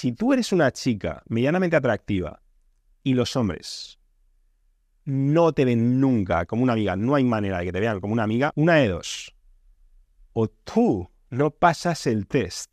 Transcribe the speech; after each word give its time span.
Si 0.00 0.12
tú 0.12 0.32
eres 0.32 0.52
una 0.52 0.70
chica 0.70 1.24
medianamente 1.26 1.74
atractiva 1.74 2.40
y 3.02 3.14
los 3.14 3.34
hombres 3.34 3.98
no 5.04 5.52
te 5.52 5.64
ven 5.64 6.00
nunca 6.00 6.46
como 6.46 6.62
una 6.62 6.74
amiga, 6.74 6.94
no 6.94 7.16
hay 7.16 7.24
manera 7.24 7.58
de 7.58 7.64
que 7.64 7.72
te 7.72 7.80
vean 7.80 7.98
como 7.98 8.12
una 8.12 8.22
amiga, 8.22 8.52
una 8.54 8.76
de 8.76 8.86
dos. 8.86 9.34
O 10.34 10.46
tú 10.46 11.10
no 11.30 11.50
pasas 11.50 12.06
el 12.06 12.28
test 12.28 12.70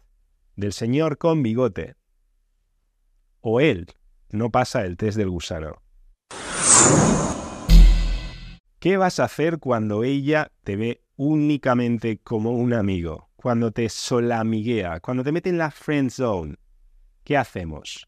del 0.55 0.71
señor 0.71 1.17
con 1.17 1.41
bigote, 1.41 1.95
o 3.41 3.59
él 3.59 3.87
no 4.29 4.51
pasa 4.51 4.85
el 4.85 4.95
test 4.95 5.17
del 5.17 5.31
gusano. 5.31 5.81
¿Qué 8.77 8.97
vas 8.97 9.19
a 9.19 9.23
hacer 9.23 9.57
cuando 9.57 10.03
ella 10.03 10.51
te 10.63 10.75
ve 10.75 11.01
únicamente 11.15 12.19
como 12.19 12.51
un 12.51 12.73
amigo? 12.73 13.31
Cuando 13.35 13.71
te 13.71 13.89
solamiguea, 13.89 14.99
cuando 14.99 15.23
te 15.23 15.31
mete 15.31 15.49
en 15.49 15.57
la 15.57 15.71
friend 15.71 16.11
zone. 16.11 16.57
¿Qué 17.25 17.35
hacemos? 17.35 18.07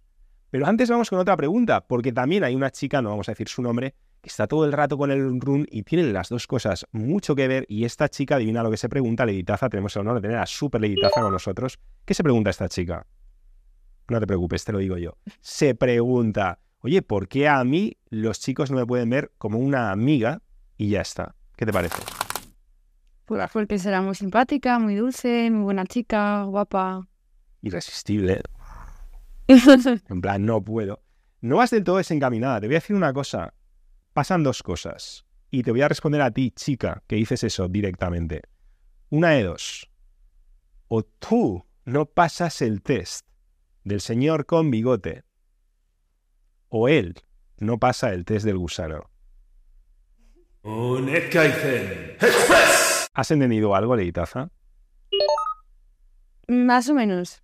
Pero 0.52 0.68
antes 0.68 0.90
vamos 0.90 1.10
con 1.10 1.18
otra 1.18 1.36
pregunta, 1.36 1.82
porque 1.86 2.14
también 2.14 2.44
hay 2.44 2.56
una 2.56 2.70
chica, 2.70 3.02
no 3.02 3.10
vamos 3.10 3.28
a 3.28 3.32
decir 3.32 3.50
su 3.50 3.64
nombre, 3.64 3.96
que 4.22 4.30
está 4.30 4.46
todo 4.46 4.64
el 4.64 4.72
rato 4.72 4.96
con 4.96 5.10
el 5.10 5.42
run 5.42 5.66
y 5.72 5.82
tienen 5.82 6.14
las 6.14 6.30
dos 6.30 6.46
cosas 6.46 6.86
mucho 6.92 7.36
que 7.36 7.48
ver. 7.48 7.66
Y 7.68 7.84
esta 7.84 8.10
chica, 8.10 8.36
adivina 8.36 8.62
lo 8.62 8.70
que 8.70 8.78
se 8.78 8.88
pregunta, 8.88 9.26
Leditaza, 9.26 9.70
tenemos 9.70 9.96
el 9.96 10.02
honor 10.02 10.16
de 10.16 10.22
tener 10.22 10.38
a 10.38 10.46
Super 10.46 10.82
Leditaza 10.82 11.20
con 11.22 11.32
nosotros. 11.32 11.80
¿Qué 12.06 12.14
se 12.14 12.22
pregunta 12.22 12.52
esta 12.52 12.70
chica? 12.70 13.08
No 14.08 14.20
te 14.20 14.28
preocupes, 14.28 14.64
te 14.64 14.72
lo 14.72 14.78
digo 14.78 14.98
yo. 14.98 15.18
Se 15.42 15.74
pregunta, 15.74 16.60
oye, 16.82 17.02
¿por 17.02 17.28
qué 17.28 17.48
a 17.48 17.64
mí 17.64 17.98
los 18.12 18.40
chicos 18.40 18.70
no 18.70 18.78
me 18.78 18.86
pueden 18.86 19.10
ver 19.10 19.32
como 19.40 19.58
una 19.58 19.92
amiga 19.92 20.44
y 20.78 20.90
ya 20.90 21.02
está. 21.02 21.34
¿Qué 21.56 21.66
te 21.66 21.74
parece? 21.74 22.04
Pues 23.26 23.50
porque 23.52 23.80
será 23.80 24.00
muy 24.02 24.14
simpática, 24.14 24.78
muy 24.78 24.94
dulce, 24.94 25.50
muy 25.50 25.64
buena 25.64 25.86
chica, 25.86 26.44
guapa. 26.44 27.08
Irresistible. 27.64 28.42
en 30.10 30.22
plan, 30.22 30.46
no 30.46 30.64
puedo. 30.64 31.02
No 31.42 31.58
vas 31.58 31.72
del 31.72 31.84
todo 31.84 31.98
desencaminada. 31.98 32.60
Te 32.60 32.68
voy 32.68 32.76
a 32.76 32.80
decir 32.80 32.96
una 32.96 33.14
cosa. 33.14 33.54
Pasan 34.14 34.44
dos 34.44 34.64
cosas. 34.64 35.26
Y 35.50 35.64
te 35.64 35.72
voy 35.72 35.82
a 35.82 35.88
responder 35.88 36.22
a 36.22 36.32
ti, 36.32 36.52
chica, 36.52 37.04
que 37.08 37.16
dices 37.16 37.44
eso 37.44 37.68
directamente. 37.68 38.42
Una 39.10 39.32
de 39.32 39.44
dos. 39.44 39.90
O 40.90 41.04
tú 41.04 41.66
no 41.86 42.06
pasas 42.06 42.62
el 42.62 42.82
test 42.82 43.26
del 43.84 44.02
señor 44.02 44.46
con 44.46 44.72
bigote. 44.72 45.24
O 46.70 46.90
él 46.90 47.16
no 47.60 47.78
pasa 47.78 48.14
el 48.14 48.26
test 48.26 48.46
del 48.46 48.58
gusano. 48.58 49.10
¿Has 53.14 53.32
entendido 53.32 53.74
algo, 53.74 53.96
Leitaza? 53.96 54.52
Más 56.50 56.90
o 56.90 56.94
menos. 56.94 57.42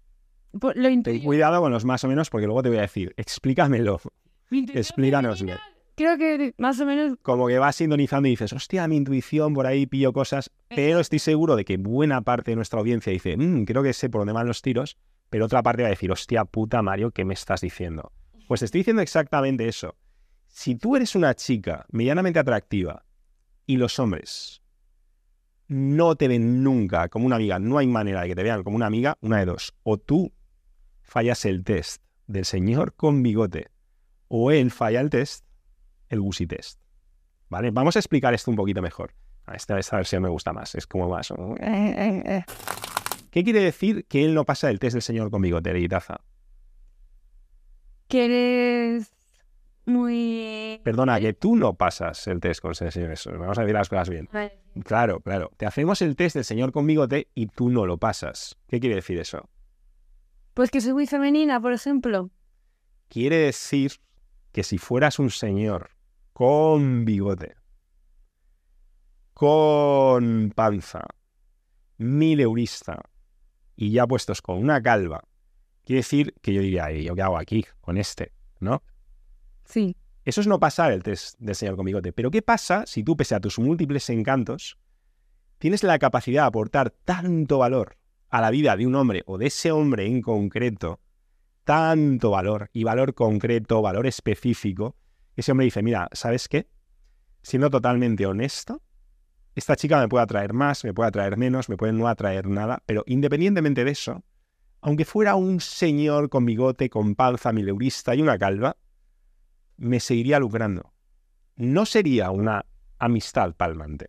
Ten 1.03 1.21
cuidado 1.23 1.61
con 1.61 1.71
los 1.71 1.83
más 1.83 2.03
o 2.03 2.07
menos 2.07 2.29
porque 2.29 2.45
luego 2.45 2.61
te 2.61 2.69
voy 2.69 2.77
a 2.77 2.81
decir, 2.81 3.13
explícamelo. 3.17 3.99
Explícanoslo. 4.51 5.53
Creo 5.95 6.17
que 6.17 6.53
más 6.57 6.79
o 6.79 6.85
menos. 6.85 7.17
Como 7.21 7.47
que 7.47 7.59
vas 7.59 7.75
sintonizando 7.75 8.27
y 8.27 8.31
dices, 8.31 8.53
hostia, 8.53 8.87
mi 8.87 8.97
intuición, 8.97 9.53
por 9.53 9.67
ahí 9.67 9.85
pillo 9.85 10.11
cosas. 10.11 10.51
Pero 10.69 10.99
estoy 10.99 11.19
seguro 11.19 11.55
de 11.55 11.65
que 11.65 11.77
buena 11.77 12.21
parte 12.21 12.51
de 12.51 12.55
nuestra 12.55 12.79
audiencia 12.79 13.11
dice, 13.11 13.37
mmm, 13.37 13.65
creo 13.65 13.83
que 13.83 13.93
sé 13.93 14.09
por 14.09 14.21
dónde 14.21 14.33
van 14.33 14.47
los 14.47 14.61
tiros. 14.61 14.97
Pero 15.29 15.45
otra 15.45 15.63
parte 15.63 15.83
va 15.83 15.87
a 15.87 15.91
decir, 15.91 16.11
hostia 16.11 16.45
puta 16.45 16.81
Mario, 16.81 17.11
¿qué 17.11 17.25
me 17.25 17.33
estás 17.33 17.61
diciendo? 17.61 18.11
Pues 18.47 18.61
estoy 18.61 18.79
diciendo 18.79 19.01
exactamente 19.01 19.67
eso. 19.67 19.95
Si 20.47 20.75
tú 20.75 20.95
eres 20.95 21.15
una 21.15 21.33
chica 21.33 21.85
medianamente 21.91 22.39
atractiva 22.39 23.05
y 23.65 23.77
los 23.77 23.97
hombres 23.97 24.61
no 25.67 26.15
te 26.15 26.27
ven 26.27 26.63
nunca 26.63 27.09
como 27.09 27.25
una 27.25 27.37
amiga, 27.37 27.57
no 27.57 27.77
hay 27.77 27.87
manera 27.87 28.21
de 28.21 28.29
que 28.29 28.35
te 28.35 28.43
vean 28.43 28.63
como 28.63 28.75
una 28.75 28.85
amiga, 28.85 29.17
una 29.21 29.39
de 29.39 29.45
dos. 29.45 29.73
O 29.83 29.97
tú 29.97 30.31
fallas 31.13 31.45
el 31.45 31.63
test 31.63 32.01
del 32.25 32.43
señor 32.43 32.95
con 32.95 33.21
bigote, 33.21 33.67
o 34.29 34.49
él 34.49 34.71
falla 34.71 34.99
el 34.99 35.11
test, 35.11 35.45
el 36.09 36.19
Gusi 36.19 36.47
test. 36.47 36.81
¿Vale? 37.49 37.69
Vamos 37.69 37.95
a 37.95 37.99
explicar 37.99 38.33
esto 38.33 38.49
un 38.49 38.57
poquito 38.57 38.81
mejor. 38.81 39.13
Esta, 39.53 39.77
esta 39.77 39.97
versión 39.97 40.23
me 40.23 40.29
gusta 40.29 40.53
más, 40.53 40.73
es 40.73 40.87
como 40.87 41.07
más. 41.07 41.31
¿Qué 43.29 43.43
quiere 43.43 43.59
decir 43.61 44.07
que 44.07 44.25
él 44.25 44.33
no 44.33 44.43
pasa 44.43 44.71
el 44.71 44.79
test 44.79 44.93
del 44.93 45.03
señor 45.03 45.29
con 45.29 45.43
bigote, 45.43 45.71
Leitaza? 45.71 46.21
Que 48.07 48.25
eres 48.25 49.11
muy... 49.85 50.81
Perdona, 50.83 51.19
que 51.19 51.33
tú 51.33 51.55
no 51.55 51.75
pasas 51.75 52.25
el 52.25 52.39
test 52.39 52.59
con 52.59 52.71
ese 52.71 52.89
señor. 52.89 53.13
Vamos 53.37 53.59
a 53.59 53.61
decir 53.61 53.75
las 53.75 53.89
cosas 53.89 54.09
bien. 54.09 54.29
Claro, 54.83 55.19
claro. 55.19 55.51
Te 55.57 55.67
hacemos 55.67 56.01
el 56.01 56.15
test 56.15 56.37
del 56.37 56.43
señor 56.43 56.71
con 56.71 56.87
bigote 56.87 57.27
y 57.35 57.45
tú 57.45 57.69
no 57.69 57.85
lo 57.85 57.99
pasas. 57.99 58.57
¿Qué 58.67 58.79
quiere 58.79 58.95
decir 58.95 59.19
eso? 59.19 59.47
Pues 60.53 60.69
que 60.69 60.81
soy 60.81 60.93
muy 60.93 61.07
femenina, 61.07 61.59
por 61.59 61.73
ejemplo. 61.73 62.29
Quiere 63.09 63.37
decir 63.37 63.93
que 64.51 64.63
si 64.63 64.77
fueras 64.77 65.17
un 65.17 65.31
señor 65.31 65.89
con 66.31 67.05
bigote, 67.05 67.55
con 69.33 70.51
panza, 70.55 71.01
mileurista 71.97 73.01
y 73.75 73.91
ya 73.91 74.05
puestos 74.05 74.41
con 74.43 74.57
una 74.57 74.81
calva, 74.81 75.23
quiere 75.85 75.99
decir 75.99 76.35
que 76.41 76.53
yo 76.53 76.61
diría, 76.61 76.91
¿yo 76.91 77.15
qué 77.15 77.21
hago 77.23 77.37
aquí 77.37 77.65
con 77.81 77.97
este? 77.97 78.31
¿No? 78.59 78.83
Sí. 79.65 79.95
Eso 80.23 80.39
es 80.39 80.47
no 80.47 80.59
pasar 80.59 80.91
el 80.91 81.01
test 81.01 81.37
del 81.39 81.55
señor 81.55 81.75
con 81.75 81.85
bigote. 81.85 82.13
Pero 82.13 82.29
¿qué 82.29 82.43
pasa 82.43 82.85
si 82.85 83.03
tú, 83.03 83.17
pese 83.17 83.33
a 83.33 83.39
tus 83.39 83.57
múltiples 83.57 84.07
encantos, 84.09 84.77
tienes 85.57 85.83
la 85.83 85.97
capacidad 85.97 86.43
de 86.43 86.47
aportar 86.47 86.91
tanto 86.91 87.57
valor 87.57 87.97
a 88.33 88.41
la 88.41 88.49
vida 88.49 88.75
de 88.75 88.87
un 88.87 88.95
hombre 88.95 89.21
o 89.27 89.37
de 89.37 89.45
ese 89.45 89.71
hombre 89.71 90.07
en 90.07 90.19
concreto, 90.23 90.99
tanto 91.65 92.31
valor 92.31 92.71
y 92.73 92.83
valor 92.83 93.13
concreto, 93.13 93.79
valor 93.83 94.07
específico, 94.07 94.95
ese 95.35 95.51
hombre 95.51 95.65
dice, 95.65 95.83
mira, 95.83 96.09
¿sabes 96.13 96.47
qué? 96.47 96.67
Siendo 97.43 97.69
totalmente 97.69 98.25
honesto, 98.25 98.81
esta 99.53 99.75
chica 99.75 100.01
me 100.01 100.09
puede 100.09 100.23
atraer 100.23 100.51
más, 100.51 100.83
me 100.83 100.95
puede 100.95 101.09
atraer 101.09 101.37
menos, 101.37 101.69
me 101.69 101.77
puede 101.77 101.93
no 101.93 102.07
atraer 102.07 102.47
nada, 102.47 102.81
pero 102.87 103.03
independientemente 103.05 103.85
de 103.85 103.91
eso, 103.91 104.23
aunque 104.81 105.05
fuera 105.05 105.35
un 105.35 105.59
señor 105.59 106.29
con 106.29 106.43
bigote, 106.43 106.89
con 106.89 107.13
panza, 107.13 107.53
mileurista 107.53 108.15
y 108.15 108.23
una 108.23 108.39
calva, 108.39 108.77
me 109.77 109.99
seguiría 109.99 110.39
lucrando. 110.39 110.91
No 111.55 111.85
sería 111.85 112.31
una 112.31 112.65
amistad 112.97 113.53
palmante. 113.53 114.07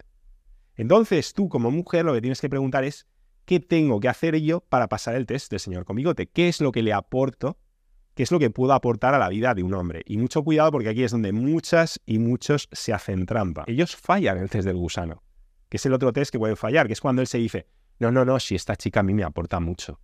Entonces 0.76 1.34
tú 1.34 1.50
como 1.50 1.70
mujer 1.70 2.06
lo 2.06 2.14
que 2.14 2.22
tienes 2.22 2.40
que 2.40 2.48
preguntar 2.48 2.84
es, 2.84 3.06
¿qué 3.44 3.60
tengo 3.60 4.00
que 4.00 4.08
hacer 4.08 4.40
yo 4.40 4.60
para 4.60 4.88
pasar 4.88 5.14
el 5.14 5.26
test 5.26 5.50
del 5.50 5.60
señor 5.60 5.84
comigote? 5.84 6.26
¿Qué 6.28 6.48
es 6.48 6.60
lo 6.60 6.72
que 6.72 6.82
le 6.82 6.92
aporto? 6.92 7.58
¿Qué 8.14 8.22
es 8.22 8.30
lo 8.30 8.38
que 8.38 8.50
puedo 8.50 8.72
aportar 8.72 9.14
a 9.14 9.18
la 9.18 9.28
vida 9.28 9.54
de 9.54 9.62
un 9.62 9.74
hombre? 9.74 10.02
Y 10.06 10.18
mucho 10.18 10.44
cuidado 10.44 10.70
porque 10.70 10.88
aquí 10.88 11.02
es 11.02 11.10
donde 11.10 11.32
muchas 11.32 12.00
y 12.06 12.18
muchos 12.18 12.68
se 12.70 12.92
hacen 12.92 13.26
trampa. 13.26 13.64
Ellos 13.66 13.96
fallan 13.96 14.38
el 14.38 14.48
test 14.48 14.66
del 14.66 14.76
gusano, 14.76 15.22
que 15.68 15.78
es 15.78 15.86
el 15.86 15.92
otro 15.92 16.12
test 16.12 16.30
que 16.30 16.38
pueden 16.38 16.56
fallar, 16.56 16.86
que 16.86 16.92
es 16.92 17.00
cuando 17.00 17.22
él 17.22 17.28
se 17.28 17.38
dice, 17.38 17.66
no, 17.98 18.12
no, 18.12 18.24
no, 18.24 18.38
si 18.38 18.54
esta 18.54 18.76
chica 18.76 19.00
a 19.00 19.02
mí 19.02 19.14
me 19.14 19.24
aporta 19.24 19.58
mucho. 19.58 20.00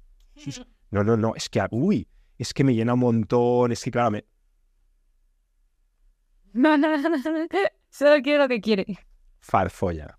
No, 0.91 1.05
no, 1.05 1.17
no, 1.17 1.35
es 1.37 1.49
que, 1.49 1.65
uy, 1.71 2.09
es 2.37 2.53
que 2.53 2.65
me 2.65 2.75
llena 2.75 2.95
un 2.95 3.01
montón, 3.01 3.71
es 3.71 3.85
que 3.85 3.91
claro, 3.91 4.11
me, 4.11 4.25
no, 6.53 6.77
no, 6.77 6.97
no, 6.97 7.17
Solo 7.91 8.23
quiero 8.23 8.45
lo 8.45 8.49
que 8.49 8.61
quiere. 8.61 8.99
Farfolla. 9.41 10.19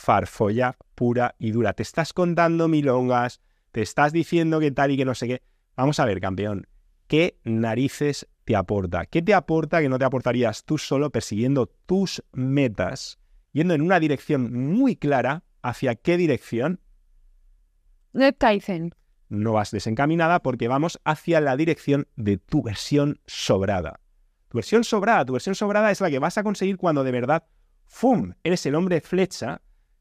Farfolla 0.00 0.78
pura 0.94 1.34
y 1.38 1.50
dura. 1.50 1.74
Te 1.74 1.82
estás 1.82 2.14
contando 2.14 2.68
milongas, 2.68 3.42
te 3.70 3.82
estás 3.82 4.14
diciendo 4.14 4.58
que 4.58 4.70
tal 4.70 4.92
y 4.92 4.96
que 4.96 5.04
no 5.04 5.14
sé 5.14 5.28
qué. 5.28 5.42
Vamos 5.76 6.00
a 6.00 6.06
ver, 6.06 6.22
campeón. 6.22 6.66
¿Qué 7.06 7.38
narices 7.44 8.26
te 8.46 8.56
aporta? 8.56 9.04
¿Qué 9.04 9.20
te 9.20 9.34
aporta 9.34 9.82
que 9.82 9.90
no 9.90 9.98
te 9.98 10.06
aportarías 10.06 10.64
tú 10.64 10.78
solo 10.78 11.10
persiguiendo 11.10 11.66
tus 11.66 12.22
metas, 12.32 13.18
yendo 13.52 13.74
en 13.74 13.82
una 13.82 14.00
dirección 14.00 14.72
muy 14.72 14.96
clara? 14.96 15.44
¿Hacia 15.60 15.94
qué 15.96 16.16
dirección? 16.16 16.80
Tyson. 18.38 18.94
No 19.28 19.52
vas 19.52 19.70
desencaminada 19.70 20.40
porque 20.40 20.66
vamos 20.66 20.98
hacia 21.04 21.42
la 21.42 21.58
dirección 21.58 22.08
de 22.16 22.38
tu 22.38 22.62
versión 22.62 23.20
sobrada. 23.26 24.00
Tu 24.48 24.56
versión 24.56 24.82
sobrada, 24.82 25.26
tu 25.26 25.34
versión 25.34 25.54
sobrada 25.54 25.90
es 25.90 26.00
la 26.00 26.08
que 26.08 26.18
vas 26.18 26.38
a 26.38 26.42
conseguir 26.42 26.78
cuando 26.78 27.04
de 27.04 27.12
verdad, 27.12 27.44
¡fum!, 27.84 28.32
eres 28.42 28.64
el 28.64 28.74
hombre 28.74 29.02
flecha, 29.02 29.60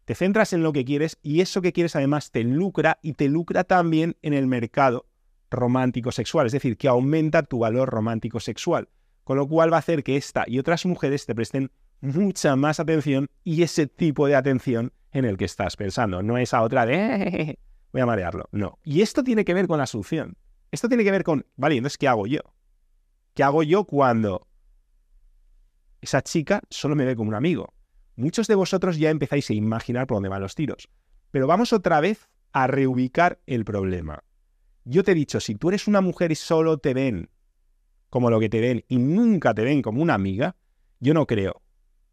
te 0.10 0.16
centras 0.16 0.54
en 0.54 0.64
lo 0.64 0.74
que 0.74 0.86
quieres 0.86 1.20
y 1.22 1.42
eso 1.42 1.62
que 1.62 1.72
quieres 1.72 1.96
además 1.96 2.32
te 2.32 2.44
lucra 2.44 2.98
y 3.04 3.14
te 3.14 3.30
lucra 3.30 3.64
también 3.64 4.18
en 4.24 4.34
el 4.34 4.48
mercado 4.48 5.06
romántico 5.52 6.12
sexual, 6.12 6.48
es 6.48 6.52
decir, 6.52 6.78
que 6.78 6.88
aumenta 6.88 7.44
tu 7.44 7.60
valor 7.60 7.92
romántico 7.92 8.40
sexual, 8.40 8.90
con 9.24 9.38
lo 9.38 9.48
cual 9.48 9.72
va 9.72 9.76
a 9.76 9.82
hacer 9.82 10.04
que 10.04 10.18
esta 10.18 10.46
y 10.48 10.58
otras 10.58 10.88
mujeres 10.88 11.28
te 11.28 11.36
presten 11.36 11.72
mucha 12.02 12.56
más 12.56 12.80
atención 12.80 13.28
y 13.44 13.62
ese 13.62 13.86
tipo 13.86 14.26
de 14.26 14.34
atención 14.34 14.94
en 15.12 15.26
el 15.26 15.38
que 15.38 15.46
estás 15.46 15.76
pensando, 15.76 16.24
no 16.24 16.40
esa 16.40 16.64
otra 16.64 16.88
de 16.88 17.60
voy 17.94 18.02
a 18.02 18.08
marearlo, 18.08 18.50
no. 18.52 18.80
Y 18.84 19.04
esto 19.04 19.24
tiene 19.24 19.46
que 19.46 19.54
ver 19.54 19.68
con 19.68 19.78
la 19.78 19.86
solución. 19.86 20.38
Esto 20.72 20.88
tiene 20.88 21.04
que 21.04 21.12
ver 21.12 21.24
con, 21.24 21.46
vale, 21.56 21.76
entonces, 21.76 22.00
¿qué 22.00 22.08
hago 22.08 22.26
yo? 22.26 22.42
¿Qué 23.36 23.44
hago 23.44 23.62
yo 23.62 23.84
cuando 23.84 24.48
esa 26.02 26.24
chica 26.24 26.64
solo 26.72 26.96
me 26.96 27.06
ve 27.06 27.16
como 27.16 27.30
un 27.30 27.36
amigo? 27.36 27.76
Muchos 28.20 28.48
de 28.48 28.56
vosotros 28.56 28.98
ya 28.98 29.12
empezáis 29.12 29.50
a 29.50 29.54
imaginar 29.54 30.06
por 30.06 30.18
dónde 30.18 30.28
van 30.28 30.42
los 30.42 30.54
tiros. 30.54 30.90
Pero 31.32 31.48
vamos 31.48 31.72
otra 31.72 32.02
vez 32.02 32.28
a 32.52 32.68
reubicar 32.68 33.40
el 33.46 33.64
problema. 33.64 34.26
Yo 34.84 35.06
te 35.06 35.14
he 35.14 35.16
dicho, 35.16 35.40
si 35.40 35.56
tú 35.56 35.70
eres 35.70 35.88
una 35.88 36.02
mujer 36.02 36.30
y 36.34 36.36
solo 36.36 36.80
te 36.80 36.94
ven 36.94 37.30
como 38.10 38.30
lo 38.30 38.42
que 38.42 38.50
te 38.50 38.60
ven 38.60 38.84
y 38.90 38.98
nunca 38.98 39.54
te 39.54 39.64
ven 39.64 39.82
como 39.82 40.02
una 40.02 40.16
amiga, 40.16 40.58
yo 41.00 41.14
no 41.14 41.26
creo 41.26 41.62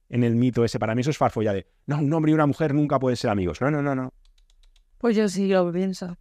en 0.09 0.23
el 0.23 0.37
mito 0.37 0.65
ese. 0.65 0.79
Para 0.79 0.95
mí 0.95 1.01
eso 1.01 1.11
es 1.11 1.19
farfolla 1.19 1.53
de, 1.53 1.67
no, 1.87 1.99
un 1.99 2.13
hombre 2.13 2.31
y 2.31 2.35
una 2.35 2.47
mujer 2.47 2.73
nunca 2.73 3.01
pueden 3.01 3.17
ser 3.17 3.31
amigos. 3.31 3.61
No, 3.61 3.73
no, 3.73 3.83
no, 3.83 3.97
no. 3.97 4.13
Pues 4.99 5.17
yo 5.17 5.29
sí 5.29 5.49
lo 5.49 5.73
pienso. 5.73 6.17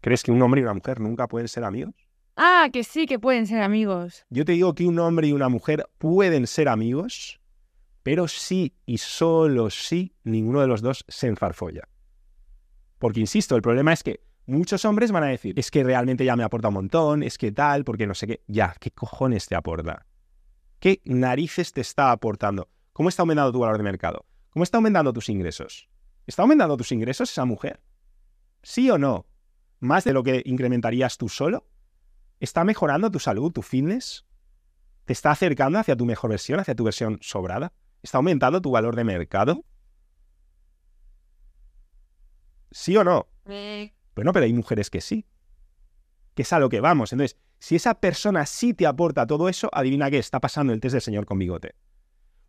¿Crees 0.00 0.24
que 0.24 0.32
un 0.32 0.42
hombre 0.42 0.62
y 0.62 0.64
una 0.64 0.74
mujer 0.74 0.98
nunca 0.98 1.28
pueden 1.28 1.46
ser 1.46 1.62
amigos? 1.62 1.94
Ah, 2.36 2.68
que 2.72 2.82
sí, 2.82 3.06
que 3.06 3.20
pueden 3.20 3.46
ser 3.46 3.62
amigos. 3.62 4.26
Yo 4.28 4.44
te 4.44 4.50
digo 4.52 4.74
que 4.74 4.86
un 4.86 4.98
hombre 4.98 5.28
y 5.28 5.32
una 5.32 5.48
mujer 5.48 5.88
pueden 5.98 6.48
ser 6.48 6.68
amigos, 6.68 7.38
pero 8.02 8.28
sí 8.28 8.76
y 8.86 8.98
solo 8.98 9.70
sí 9.70 10.14
ninguno 10.24 10.60
de 10.60 10.66
los 10.66 10.82
dos 10.82 11.04
se 11.08 11.28
enfarfolla. 11.28 11.88
Porque, 12.98 13.20
insisto, 13.20 13.56
el 13.56 13.62
problema 13.62 13.92
es 13.92 14.02
que 14.02 14.20
muchos 14.46 14.84
hombres 14.84 15.12
van 15.12 15.24
a 15.24 15.28
decir, 15.28 15.58
es 15.58 15.70
que 15.70 15.82
realmente 15.82 16.24
ya 16.24 16.36
me 16.36 16.44
aporta 16.44 16.68
un 16.68 16.74
montón, 16.74 17.22
es 17.22 17.38
que 17.38 17.52
tal, 17.52 17.84
porque 17.84 18.06
no 18.06 18.14
sé 18.14 18.26
qué. 18.26 18.42
Ya, 18.46 18.74
¿qué 18.78 18.90
cojones 18.90 19.46
te 19.46 19.54
aporta? 19.54 20.06
¿Qué 20.78 21.00
narices 21.04 21.72
te 21.72 21.80
está 21.80 22.12
aportando? 22.12 22.68
¿Cómo 22.92 23.08
está 23.08 23.22
aumentando 23.22 23.52
tu 23.52 23.60
valor 23.60 23.76
de 23.76 23.84
mercado? 23.84 24.26
¿Cómo 24.50 24.62
está 24.64 24.78
aumentando 24.78 25.12
tus 25.12 25.28
ingresos? 25.28 25.88
¿Está 26.26 26.42
aumentando 26.42 26.76
tus 26.76 26.92
ingresos 26.92 27.30
esa 27.30 27.44
mujer? 27.44 27.80
¿Sí 28.62 28.90
o 28.90 28.98
no? 28.98 29.26
¿Más 29.80 30.04
de 30.04 30.12
lo 30.12 30.22
que 30.22 30.42
incrementarías 30.44 31.18
tú 31.18 31.28
solo? 31.28 31.66
¿Está 32.38 32.64
mejorando 32.64 33.10
tu 33.10 33.18
salud, 33.18 33.50
tu 33.50 33.62
fitness? 33.62 34.26
¿Te 35.04 35.12
está 35.12 35.30
acercando 35.30 35.78
hacia 35.78 35.96
tu 35.96 36.04
mejor 36.04 36.30
versión, 36.30 36.60
hacia 36.60 36.74
tu 36.74 36.84
versión 36.84 37.18
sobrada? 37.20 37.72
¿Está 38.02 38.18
aumentando 38.18 38.60
tu 38.60 38.70
valor 38.70 38.96
de 38.96 39.04
mercado? 39.04 39.64
¿Sí 42.70 42.96
o 42.96 43.04
no? 43.04 43.28
Bueno, 44.14 44.32
pero 44.32 44.44
hay 44.44 44.52
mujeres 44.52 44.90
que 44.90 45.00
sí. 45.00 45.26
Que 46.34 46.42
es 46.42 46.52
a 46.52 46.58
lo 46.58 46.68
que 46.68 46.80
vamos. 46.80 47.12
Entonces, 47.12 47.38
si 47.58 47.76
esa 47.76 48.00
persona 48.00 48.44
sí 48.46 48.74
te 48.74 48.86
aporta 48.86 49.26
todo 49.26 49.48
eso, 49.48 49.68
adivina 49.72 50.10
qué 50.10 50.18
está 50.18 50.40
pasando 50.40 50.72
el 50.72 50.80
test 50.80 50.94
del 50.94 51.02
señor 51.02 51.26
con 51.26 51.38
bigote. 51.38 51.76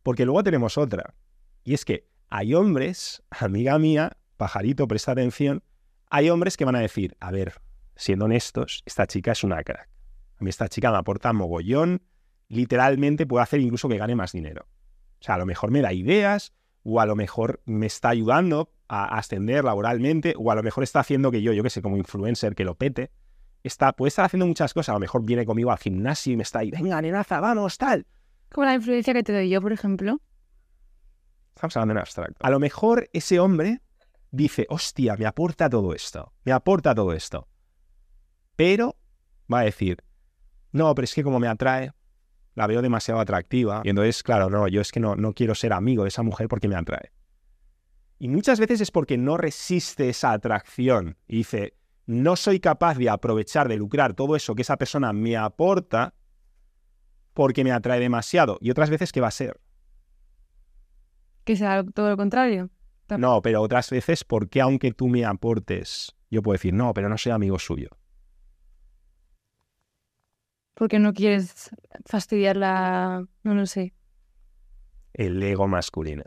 Porque 0.01 0.25
luego 0.25 0.43
tenemos 0.43 0.77
otra. 0.77 1.13
Y 1.63 1.73
es 1.73 1.85
que 1.85 2.07
hay 2.29 2.55
hombres, 2.55 3.21
amiga 3.29 3.77
mía, 3.77 4.17
pajarito, 4.37 4.87
presta 4.87 5.11
atención, 5.11 5.63
hay 6.09 6.29
hombres 6.29 6.57
que 6.57 6.65
van 6.65 6.75
a 6.75 6.79
decir, 6.79 7.15
a 7.19 7.31
ver, 7.31 7.61
siendo 7.95 8.25
honestos, 8.25 8.81
esta 8.85 9.05
chica 9.07 9.33
es 9.33 9.43
una 9.43 9.63
crack. 9.63 9.89
A 10.37 10.43
mí 10.43 10.49
esta 10.49 10.67
chica 10.67 10.91
me 10.91 10.97
aporta 10.97 11.31
mogollón, 11.31 12.01
literalmente 12.47 13.27
puede 13.27 13.43
hacer 13.43 13.59
incluso 13.59 13.87
que 13.87 13.97
gane 13.97 14.15
más 14.15 14.31
dinero. 14.31 14.67
O 15.23 15.25
sea, 15.25 15.35
a 15.35 15.37
lo 15.37 15.45
mejor 15.45 15.71
me 15.71 15.81
da 15.81 15.93
ideas, 15.93 16.51
o 16.83 16.99
a 16.99 17.05
lo 17.05 17.15
mejor 17.15 17.61
me 17.63 17.85
está 17.85 18.09
ayudando 18.09 18.73
a 18.89 19.17
ascender 19.17 19.63
laboralmente, 19.63 20.33
o 20.37 20.51
a 20.51 20.55
lo 20.55 20.63
mejor 20.63 20.83
está 20.83 20.99
haciendo 20.99 21.31
que 21.31 21.41
yo, 21.41 21.53
yo 21.53 21.63
que 21.63 21.69
sé, 21.69 21.81
como 21.81 21.95
influencer, 21.95 22.55
que 22.55 22.65
lo 22.65 22.75
pete. 22.75 23.09
Está, 23.63 23.93
puede 23.93 24.09
estar 24.09 24.25
haciendo 24.25 24.45
muchas 24.45 24.73
cosas, 24.73 24.89
a 24.89 24.93
lo 24.95 24.99
mejor 24.99 25.23
viene 25.23 25.45
conmigo 25.45 25.71
al 25.71 25.77
gimnasio 25.77 26.33
y 26.33 26.35
me 26.35 26.43
está 26.43 26.59
ahí, 26.59 26.71
venga, 26.71 27.01
nenaza, 27.01 27.39
vamos, 27.39 27.77
tal. 27.77 28.05
Como 28.51 28.65
la 28.65 28.73
influencia 28.73 29.13
que 29.13 29.23
te 29.23 29.31
doy 29.31 29.49
yo, 29.49 29.61
por 29.61 29.71
ejemplo. 29.71 30.19
Estamos 31.55 31.77
hablando 31.77 31.93
en 31.93 31.97
abstracto. 31.99 32.45
A 32.45 32.49
lo 32.49 32.59
mejor 32.59 33.09
ese 33.13 33.39
hombre 33.39 33.79
dice, 34.31 34.65
hostia, 34.67 35.15
me 35.15 35.25
aporta 35.25 35.69
todo 35.69 35.93
esto, 35.93 36.33
me 36.43 36.51
aporta 36.51 36.93
todo 36.93 37.13
esto. 37.13 37.47
Pero 38.57 38.97
va 39.51 39.59
a 39.59 39.63
decir, 39.63 40.03
no, 40.73 40.93
pero 40.93 41.05
es 41.05 41.13
que 41.13 41.23
como 41.23 41.39
me 41.39 41.47
atrae, 41.47 41.93
la 42.55 42.67
veo 42.67 42.81
demasiado 42.81 43.19
atractiva. 43.19 43.81
Y 43.83 43.89
entonces, 43.89 44.23
claro, 44.23 44.49
no, 44.49 44.67
yo 44.67 44.81
es 44.81 44.91
que 44.91 44.99
no, 44.99 45.15
no 45.15 45.33
quiero 45.33 45.55
ser 45.55 45.73
amigo 45.73 46.03
de 46.03 46.09
esa 46.09 46.23
mujer 46.23 46.47
porque 46.47 46.67
me 46.67 46.75
atrae. 46.75 47.11
Y 48.19 48.27
muchas 48.27 48.59
veces 48.59 48.81
es 48.81 48.91
porque 48.91 49.17
no 49.17 49.37
resiste 49.37 50.09
esa 50.09 50.31
atracción 50.31 51.17
y 51.27 51.37
dice, 51.37 51.73
no 52.05 52.35
soy 52.35 52.59
capaz 52.59 52.97
de 52.97 53.09
aprovechar, 53.09 53.67
de 53.67 53.77
lucrar 53.77 54.13
todo 54.13 54.35
eso 54.35 54.55
que 54.55 54.61
esa 54.61 54.77
persona 54.77 55.13
me 55.13 55.35
aporta 55.35 56.13
porque 57.33 57.63
me 57.63 57.71
atrae 57.71 57.99
demasiado. 57.99 58.57
Y 58.61 58.69
otras 58.71 58.89
veces, 58.89 59.11
¿qué 59.11 59.21
va 59.21 59.27
a 59.27 59.31
ser? 59.31 59.59
Que 61.43 61.55
sea 61.55 61.83
todo 61.83 62.09
lo 62.09 62.17
contrario. 62.17 62.69
No, 63.17 63.41
pero 63.41 63.61
otras 63.61 63.89
veces, 63.89 64.23
porque 64.23 64.61
aunque 64.61 64.91
tú 64.91 65.07
me 65.07 65.25
aportes, 65.25 66.15
yo 66.31 66.41
puedo 66.41 66.53
decir, 66.53 66.73
no, 66.73 66.93
pero 66.93 67.09
no 67.09 67.17
soy 67.17 67.31
amigo 67.31 67.59
suyo? 67.59 67.89
Porque 70.73 70.99
no 70.99 71.13
quieres 71.13 71.69
fastidiar 72.05 72.57
la... 72.57 73.25
no 73.43 73.53
lo 73.53 73.65
sé. 73.65 73.93
El 75.13 75.41
ego 75.43 75.67
masculino. 75.67 76.23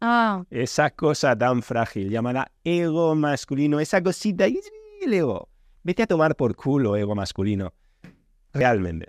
Ah, 0.00 0.44
Esa 0.50 0.90
cosa 0.90 1.36
tan 1.36 1.62
frágil, 1.62 2.10
llamada 2.10 2.50
ego 2.64 3.14
masculino, 3.14 3.80
esa 3.80 4.02
cosita, 4.02 4.46
y 4.48 4.60
el 5.02 5.14
ego. 5.14 5.48
Vete 5.82 6.02
a 6.02 6.06
tomar 6.06 6.36
por 6.36 6.54
culo, 6.56 6.96
ego 6.96 7.14
masculino. 7.14 7.72
Realmente. 8.52 9.08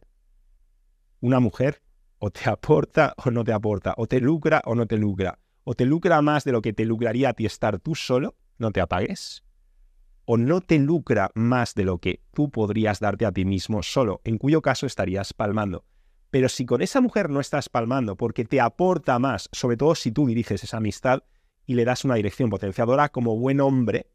Una 1.20 1.40
mujer 1.40 1.82
o 2.20 2.30
te 2.30 2.50
aporta 2.50 3.14
o 3.18 3.32
no 3.32 3.44
te 3.44 3.54
aporta, 3.54 3.94
o 3.98 4.08
te 4.08 4.20
lucra 4.20 4.62
o 4.66 4.76
no 4.76 4.86
te 4.86 4.98
lucra, 4.98 5.40
o 5.64 5.74
te 5.74 5.86
lucra 5.86 6.22
más 6.22 6.44
de 6.44 6.52
lo 6.52 6.62
que 6.62 6.74
te 6.74 6.86
lucraría 6.86 7.30
a 7.30 7.34
ti 7.34 7.46
estar 7.46 7.80
tú 7.80 7.96
solo, 7.96 8.36
no 8.58 8.72
te 8.72 8.82
apagues, 8.82 9.44
o 10.30 10.36
no 10.36 10.60
te 10.60 10.78
lucra 10.78 11.32
más 11.36 11.74
de 11.74 11.86
lo 11.86 12.00
que 12.00 12.22
tú 12.34 12.52
podrías 12.52 13.00
darte 13.00 13.26
a 13.26 13.32
ti 13.32 13.46
mismo 13.46 13.82
solo, 13.82 14.20
en 14.26 14.38
cuyo 14.38 14.62
caso 14.62 14.86
estarías 14.86 15.34
palmando. 15.34 15.86
Pero 16.32 16.50
si 16.50 16.66
con 16.66 16.82
esa 16.82 17.00
mujer 17.00 17.30
no 17.30 17.40
estás 17.40 17.70
palmando 17.70 18.18
porque 18.18 18.44
te 18.44 18.60
aporta 18.60 19.18
más, 19.20 19.48
sobre 19.54 19.78
todo 19.78 19.96
si 19.96 20.12
tú 20.12 20.28
diriges 20.28 20.66
esa 20.66 20.78
amistad 20.78 21.24
y 21.66 21.76
le 21.76 21.86
das 21.86 22.04
una 22.04 22.16
dirección 22.16 22.50
potenciadora 22.50 23.08
como 23.08 23.38
buen 23.38 23.62
hombre 23.62 24.12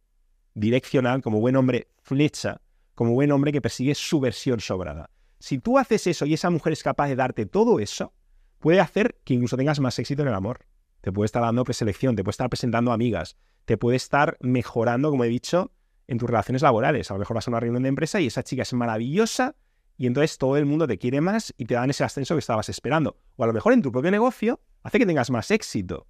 direccional, 0.52 1.22
como 1.22 1.40
buen 1.40 1.56
hombre 1.56 1.88
flecha, 2.02 2.60
como 2.94 3.14
buen 3.14 3.32
hombre 3.32 3.50
que 3.50 3.62
persigue 3.62 3.94
su 3.94 4.20
versión 4.20 4.60
sobrada. 4.60 5.08
Si 5.38 5.58
tú 5.58 5.78
haces 5.78 6.06
eso 6.06 6.26
y 6.26 6.34
esa 6.34 6.50
mujer 6.50 6.74
es 6.74 6.82
capaz 6.82 7.08
de 7.08 7.16
darte 7.16 7.46
todo 7.46 7.80
eso, 7.80 8.12
puede 8.58 8.80
hacer 8.80 9.18
que 9.24 9.32
incluso 9.32 9.56
tengas 9.56 9.80
más 9.80 9.98
éxito 9.98 10.20
en 10.20 10.28
el 10.28 10.34
amor. 10.34 10.66
Te 11.00 11.10
puede 11.10 11.24
estar 11.24 11.40
dando 11.40 11.64
preselección, 11.64 12.16
te 12.16 12.22
puede 12.22 12.32
estar 12.32 12.50
presentando 12.50 12.92
amigas, 12.92 13.38
te 13.64 13.78
puede 13.78 13.96
estar 13.96 14.36
mejorando, 14.40 15.10
como 15.10 15.24
he 15.24 15.28
dicho, 15.28 15.72
en 16.12 16.18
tus 16.18 16.28
relaciones 16.28 16.62
laborales. 16.62 17.10
A 17.10 17.14
lo 17.14 17.20
mejor 17.20 17.34
vas 17.34 17.48
a 17.48 17.50
una 17.50 17.58
reunión 17.58 17.82
de 17.82 17.88
empresa 17.88 18.20
y 18.20 18.26
esa 18.26 18.42
chica 18.42 18.62
es 18.62 18.72
maravillosa 18.74 19.56
y 19.96 20.06
entonces 20.06 20.38
todo 20.38 20.56
el 20.56 20.66
mundo 20.66 20.86
te 20.86 20.98
quiere 20.98 21.20
más 21.20 21.54
y 21.56 21.64
te 21.64 21.74
dan 21.74 21.90
ese 21.90 22.04
ascenso 22.04 22.34
que 22.34 22.40
estabas 22.40 22.68
esperando. 22.68 23.16
O 23.36 23.44
a 23.44 23.46
lo 23.46 23.52
mejor 23.52 23.72
en 23.72 23.82
tu 23.82 23.90
propio 23.90 24.10
negocio 24.10 24.60
hace 24.82 24.98
que 24.98 25.06
tengas 25.06 25.30
más 25.30 25.50
éxito. 25.50 26.06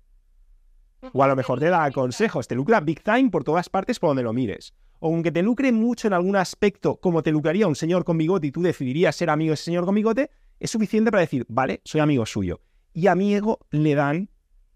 O 1.13 1.23
a 1.23 1.29
lo 1.29 1.37
mejor 1.37 1.59
te 1.59 1.69
da 1.69 1.91
consejos, 1.91 2.47
te 2.47 2.55
lucra 2.55 2.81
big 2.81 3.03
time 3.03 3.31
por 3.31 3.45
todas 3.45 3.69
partes 3.69 3.99
por 3.99 4.11
donde 4.11 4.23
lo 4.23 4.33
mires. 4.33 4.75
O 4.99 5.09
aunque 5.09 5.33
te 5.33 5.43
lucre 5.43 5.73
mucho 5.73 6.09
en 6.09 6.15
algún 6.15 6.37
aspecto, 6.37 6.97
como 6.97 7.23
te 7.23 7.33
lucraría 7.33 7.67
un 7.67 7.75
señor 7.75 8.05
con 8.05 8.19
bigote 8.19 8.49
y 8.49 8.53
tú 8.53 8.63
decidirías 8.63 9.17
ser 9.17 9.31
amigo 9.31 9.51
de 9.51 9.55
ese 9.55 9.65
señor 9.65 9.85
con 9.85 9.95
bigote, 9.95 10.31
es 10.61 10.71
suficiente 10.71 11.11
para 11.11 11.23
decir, 11.23 11.45
vale, 11.49 11.81
soy 11.85 12.01
amigo 12.01 12.27
suyo. 12.27 12.61
Y 12.93 13.07
a 13.07 13.15
mi 13.15 13.35
ego 13.35 13.61
le 13.71 13.95
dan 13.95 14.31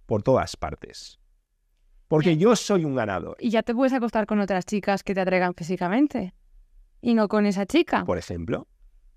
por 0.07 0.23
todas 0.23 0.57
partes. 0.57 1.21
Porque 2.09 2.37
yo 2.37 2.55
soy 2.57 2.85
un 2.85 2.95
ganador. 2.95 3.37
y 3.41 3.51
ya 3.51 3.63
te 3.63 3.75
puedes 3.75 3.93
acostar 3.93 4.27
con 4.27 4.39
otras 4.41 4.65
chicas 4.65 5.03
que 5.03 5.15
te 5.15 5.21
atraigan 5.21 5.55
físicamente. 5.55 6.35
Y 7.01 7.15
no 7.15 7.29
con 7.29 7.47
esa 7.47 7.67
chica. 7.67 8.05
Por 8.05 8.19
ejemplo, 8.19 8.69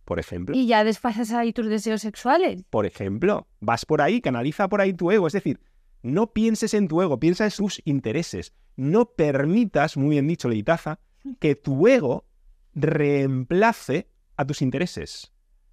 por 0.05 0.19
ejemplo, 0.19 0.55
Y 0.55 0.65
ya 0.67 0.83
desfasas 0.83 1.31
ahí 1.31 1.53
tus 1.53 1.67
deseos 1.67 2.01
sexuales. 2.01 2.63
por 2.69 2.85
ejemplo, 2.85 3.47
vas 3.59 3.85
por 3.85 4.01
ahí, 4.01 4.21
canaliza 4.21 4.67
por 4.67 4.81
ahí 4.81 4.93
tu 4.93 5.11
ego. 5.11 5.27
Es 5.27 5.33
decir, 5.33 5.59
no 6.01 6.33
pienses 6.33 6.73
en 6.73 6.87
tu 6.87 7.01
ego, 7.01 7.19
piensa 7.19 7.45
en 7.45 7.51
sus 7.51 7.81
intereses. 7.85 8.53
No 8.75 9.05
permitas, 9.11 9.97
muy 9.97 10.11
bien 10.11 10.27
dicho, 10.27 10.49
Leitaza, 10.49 10.99
que 11.39 11.55
tu 11.55 11.87
ego 11.87 12.25
reemplace 12.73 14.09
a 14.37 14.45
tus 14.45 14.61
intereses. 14.61 15.31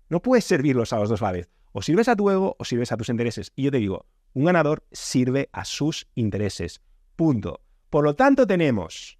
No 0.08 0.20
puedes 0.20 0.44
servirlos 0.44 0.92
a 0.92 0.98
los 0.98 1.08
dos 1.08 1.22
a 1.22 1.26
la 1.26 1.32
vez. 1.32 1.50
O 1.72 1.82
sirves 1.82 2.08
a 2.08 2.16
tu 2.16 2.30
ego 2.30 2.56
o 2.58 2.64
sirves 2.64 2.92
a 2.92 2.96
tus 2.96 3.08
intereses. 3.08 3.52
Y 3.54 3.64
yo 3.64 3.70
te 3.70 3.78
digo, 3.78 4.06
un 4.34 4.44
ganador 4.44 4.84
sirve 4.92 5.48
a 5.52 5.64
sus 5.64 6.08
intereses. 6.14 6.80
Punto. 7.16 7.60
Por 7.90 8.04
lo 8.04 8.14
tanto, 8.14 8.46
tenemos 8.46 9.18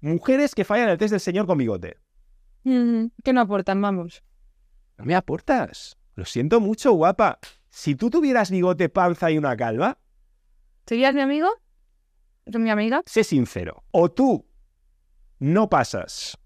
mujeres 0.00 0.54
que 0.54 0.64
fallan 0.64 0.88
el 0.88 0.98
test 0.98 1.10
del 1.12 1.20
señor 1.20 1.46
con 1.46 1.58
bigote. 1.58 1.98
Mm, 2.64 3.06
que 3.24 3.32
no 3.32 3.40
aportan, 3.40 3.80
vamos. 3.82 4.22
No 4.98 5.04
me 5.04 5.14
aportas. 5.14 5.96
Lo 6.14 6.24
siento 6.24 6.60
mucho, 6.60 6.92
guapa. 6.92 7.38
Si 7.70 7.94
tú 7.96 8.10
tuvieras 8.10 8.50
bigote, 8.50 8.88
panza 8.88 9.30
y 9.30 9.38
una 9.38 9.56
calva, 9.56 9.98
¿Serías 10.86 11.14
mi 11.14 11.20
amigo? 11.20 11.48
¿Eres 12.44 12.60
mi 12.60 12.70
amiga? 12.70 13.02
sé 13.06 13.22
sincero. 13.24 13.84
O 13.92 14.10
tú 14.10 14.44
no 15.38 15.68
pasas 15.70 16.36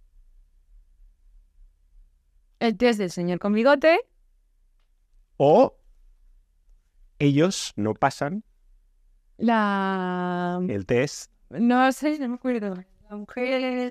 El 2.60 2.76
test 2.76 2.98
del 2.98 3.10
señor 3.10 3.38
con 3.38 3.52
bigote. 3.54 3.98
o 5.38 5.78
ellos 7.18 7.72
no 7.76 7.94
pasan 7.94 8.44
La... 9.38 10.60
el 10.68 10.86
test. 10.86 11.32
No 11.50 11.90
sé, 11.92 12.18
no 12.18 12.28
me 12.28 12.34
acuerdo. 12.36 12.74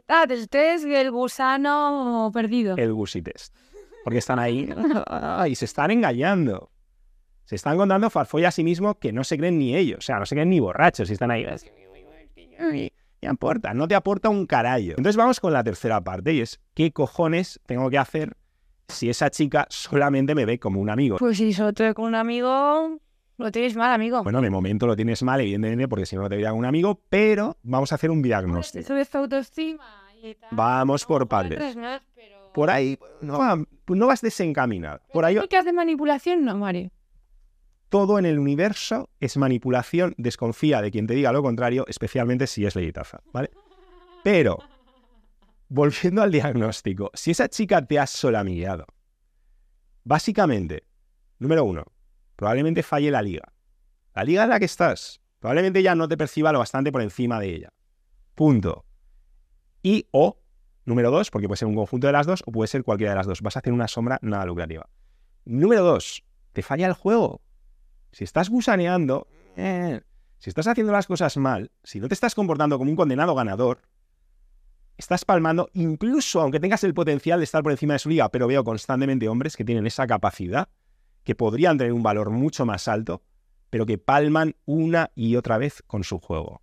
Ah, 0.07 0.25
del 0.27 0.49
test 0.49 0.85
del 0.85 1.11
gusano 1.11 2.29
perdido. 2.33 2.75
el 2.77 2.93
Gusi 2.93 3.21
test. 3.21 3.55
Porque 4.03 4.19
están 4.19 4.39
ahí 4.39 4.69
y 5.47 5.55
se 5.55 5.65
están 5.65 5.91
engañando. 5.91 6.69
Se 7.45 7.55
están 7.55 7.77
contando 7.77 8.09
farfolla 8.09 8.49
a 8.49 8.51
sí 8.51 8.63
mismo 8.63 8.95
que 8.99 9.13
no 9.13 9.23
se 9.23 9.37
creen 9.37 9.59
ni 9.59 9.75
ellos. 9.75 9.99
O 9.99 10.01
sea, 10.01 10.19
no 10.19 10.25
se 10.25 10.35
creen 10.35 10.49
ni 10.49 10.59
borrachos 10.59 11.09
y 11.09 11.13
están 11.13 11.31
ahí. 11.31 11.43
"Es 11.43 11.63
que 11.63 12.91
¿Qué 13.21 13.27
aporta? 13.27 13.73
No 13.73 13.87
te 13.87 13.95
aporta 13.95 14.29
un 14.29 14.45
carallo. 14.45 14.91
Entonces 14.97 15.15
vamos 15.15 15.39
con 15.39 15.53
la 15.53 15.63
tercera 15.63 16.01
parte 16.01 16.33
y 16.33 16.41
es 16.41 16.59
¿qué 16.73 16.91
cojones 16.91 17.59
tengo 17.65 17.89
que 17.89 17.97
hacer 17.97 18.35
si 18.87 19.09
esa 19.09 19.29
chica 19.31 19.65
solamente 19.69 20.35
me 20.35 20.45
ve 20.45 20.59
como 20.59 20.79
un 20.79 20.89
amigo? 20.89 21.17
Pues 21.17 21.37
si 21.37 21.53
solo 21.53 21.73
te 21.73 21.83
ve 21.83 21.93
con 21.93 22.05
un 22.05 22.15
amigo, 22.15 22.99
lo 23.37 23.51
tienes 23.51 23.75
mal, 23.75 23.91
amigo. 23.93 24.23
Bueno, 24.23 24.41
de 24.41 24.49
momento 24.49 24.87
lo 24.87 24.95
tienes 24.95 25.21
mal, 25.23 25.41
evidentemente, 25.41 25.87
porque 25.87 26.05
si 26.05 26.15
no, 26.15 26.21
no 26.23 26.29
te 26.29 26.41
como 26.41 26.53
un 26.55 26.65
amigo, 26.65 27.01
pero 27.09 27.57
vamos 27.63 27.91
a 27.91 27.95
hacer 27.95 28.09
un 28.11 28.21
diagnóstico. 28.21 28.87
Tu 28.87 29.17
autoestima 29.17 29.83
y 30.21 30.35
tal. 30.35 30.49
Vamos 30.51 31.05
por 31.05 31.27
partes. 31.27 31.75
pero- 32.15 32.51
Por 32.53 32.69
ahí 32.69 32.97
no, 33.21 33.37
va- 33.37 33.63
no 33.87 34.07
vas 34.07 34.21
desencaminado. 34.21 35.01
Por 35.11 35.25
ahí 35.25 35.37
¿Qué 35.49 35.57
hace 35.57 35.73
manipulación? 35.73 36.45
No, 36.45 36.57
Mario. 36.57 36.89
todo 37.89 38.17
en 38.19 38.25
el 38.25 38.39
universo 38.39 39.09
es 39.19 39.37
manipulación. 39.37 40.13
Desconfía 40.17 40.81
de 40.81 40.91
quien 40.91 41.05
te 41.07 41.13
diga 41.15 41.31
lo 41.31 41.41
contrario, 41.43 41.85
especialmente 41.87 42.47
si 42.47 42.65
es 42.65 42.75
leitaza, 42.75 43.21
¿vale? 43.33 43.51
Pero, 44.23 44.57
volviendo 45.69 46.21
al 46.21 46.31
diagnóstico, 46.31 47.11
si 47.13 47.31
esa 47.31 47.47
chica 47.49 47.85
te 47.85 47.99
ha 47.99 48.07
solamigueado, 48.07 48.85
básicamente, 50.03 50.83
número 51.39 51.63
uno, 51.63 51.83
probablemente 52.35 52.83
falle 52.83 53.11
la 53.11 53.21
liga. 53.21 53.51
La 54.13 54.23
liga 54.23 54.43
en 54.43 54.49
la 54.49 54.59
que 54.59 54.65
estás, 54.65 55.21
probablemente 55.39 55.83
ya 55.83 55.95
no 55.95 56.07
te 56.07 56.17
perciba 56.17 56.51
lo 56.51 56.59
bastante 56.59 56.91
por 56.91 57.01
encima 57.01 57.39
de 57.39 57.53
ella. 57.53 57.73
Punto. 58.33 58.85
Y 59.81 60.07
o, 60.11 60.37
número 60.85 61.11
dos, 61.11 61.31
porque 61.31 61.47
puede 61.47 61.57
ser 61.57 61.67
un 61.67 61.75
conjunto 61.75 62.07
de 62.07 62.13
las 62.13 62.25
dos 62.25 62.43
o 62.45 62.51
puede 62.51 62.67
ser 62.67 62.83
cualquiera 62.83 63.11
de 63.11 63.17
las 63.17 63.27
dos. 63.27 63.41
Vas 63.41 63.55
a 63.55 63.59
hacer 63.59 63.73
una 63.73 63.87
sombra 63.87 64.19
nada 64.21 64.45
lucrativa. 64.45 64.89
Número 65.45 65.83
dos, 65.83 66.23
te 66.53 66.61
falla 66.61 66.87
el 66.87 66.93
juego. 66.93 67.41
Si 68.11 68.23
estás 68.23 68.49
gusaneando, 68.49 69.27
eh, 69.57 70.01
si 70.39 70.49
estás 70.49 70.67
haciendo 70.67 70.91
las 70.91 71.07
cosas 71.07 71.37
mal, 71.37 71.71
si 71.83 71.99
no 71.99 72.07
te 72.07 72.13
estás 72.13 72.35
comportando 72.35 72.77
como 72.77 72.89
un 72.89 72.95
condenado 72.95 73.35
ganador, 73.35 73.81
estás 74.97 75.25
palmando, 75.25 75.69
incluso 75.73 76.41
aunque 76.41 76.59
tengas 76.59 76.83
el 76.83 76.93
potencial 76.93 77.39
de 77.39 77.43
estar 77.43 77.63
por 77.63 77.71
encima 77.71 77.93
de 77.93 77.99
su 77.99 78.09
liga, 78.09 78.29
pero 78.29 78.47
veo 78.47 78.63
constantemente 78.63 79.27
hombres 79.27 79.57
que 79.57 79.65
tienen 79.65 79.85
esa 79.85 80.07
capacidad, 80.07 80.69
que 81.25 81.35
podrían 81.35 81.77
tener 81.77 81.91
un 81.91 82.03
valor 82.03 82.29
mucho 82.29 82.65
más 82.65 82.87
alto, 82.87 83.21
pero 83.69 83.85
que 83.85 83.97
palman 83.97 84.55
una 84.65 85.11
y 85.15 85.35
otra 85.35 85.57
vez 85.57 85.83
con 85.85 86.05
su 86.05 86.19
juego. 86.19 86.61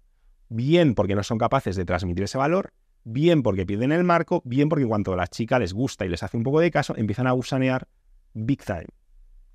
Bien 0.49 0.95
porque 0.95 1.15
no 1.15 1.23
son 1.23 1.37
capaces 1.37 1.77
de 1.77 1.85
transmitir 1.85 2.25
ese 2.25 2.39
valor, 2.39 2.73
bien 3.05 3.43
porque 3.43 3.67
pierden 3.67 3.93
el 3.93 4.05
marco, 4.05 4.41
bien 4.45 4.69
porque 4.69 4.87
cuando 4.87 5.17
la 5.17 5.27
chica 5.27 5.59
les 5.59 5.75
gusta 5.75 6.07
y 6.07 6.09
les 6.09 6.23
hace 6.23 6.37
un 6.37 6.45
poco 6.45 6.61
de 6.61 6.71
caso, 6.71 6.97
empiezan 6.97 7.27
a 7.27 7.33
gusanear 7.33 7.89
big 8.33 8.65
time, 8.65 8.87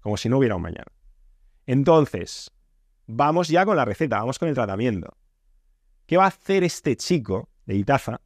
como 0.02 0.18
si 0.18 0.30
no 0.30 0.38
hubiera 0.38 0.58
un 0.58 0.62
mañana. 0.62 0.92
Entonces, 1.66 2.52
vamos 3.08 3.48
ya 3.48 3.66
con 3.66 3.78
la 3.78 3.86
receta, 3.86 4.20
vamos 4.20 4.38
con 4.38 4.50
el 4.50 4.56
tratamiento. 4.56 5.18
¿Qué 6.06 6.18
va 6.18 6.26
a 6.26 6.28
hacer 6.28 6.64
este 6.64 6.98
chico 6.98 7.50
de 7.66 7.76
Itaza 7.76 8.22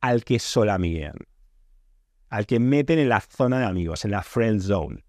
al 0.00 0.24
que 0.24 0.38
solamiguean? 0.38 1.16
Al 2.30 2.46
que 2.46 2.58
meten 2.58 2.98
en 2.98 3.10
la 3.10 3.20
zona 3.20 3.58
de 3.58 3.66
amigos, 3.66 4.04
en 4.04 4.12
la 4.12 4.22
friend 4.22 4.62
zone. 4.62 5.04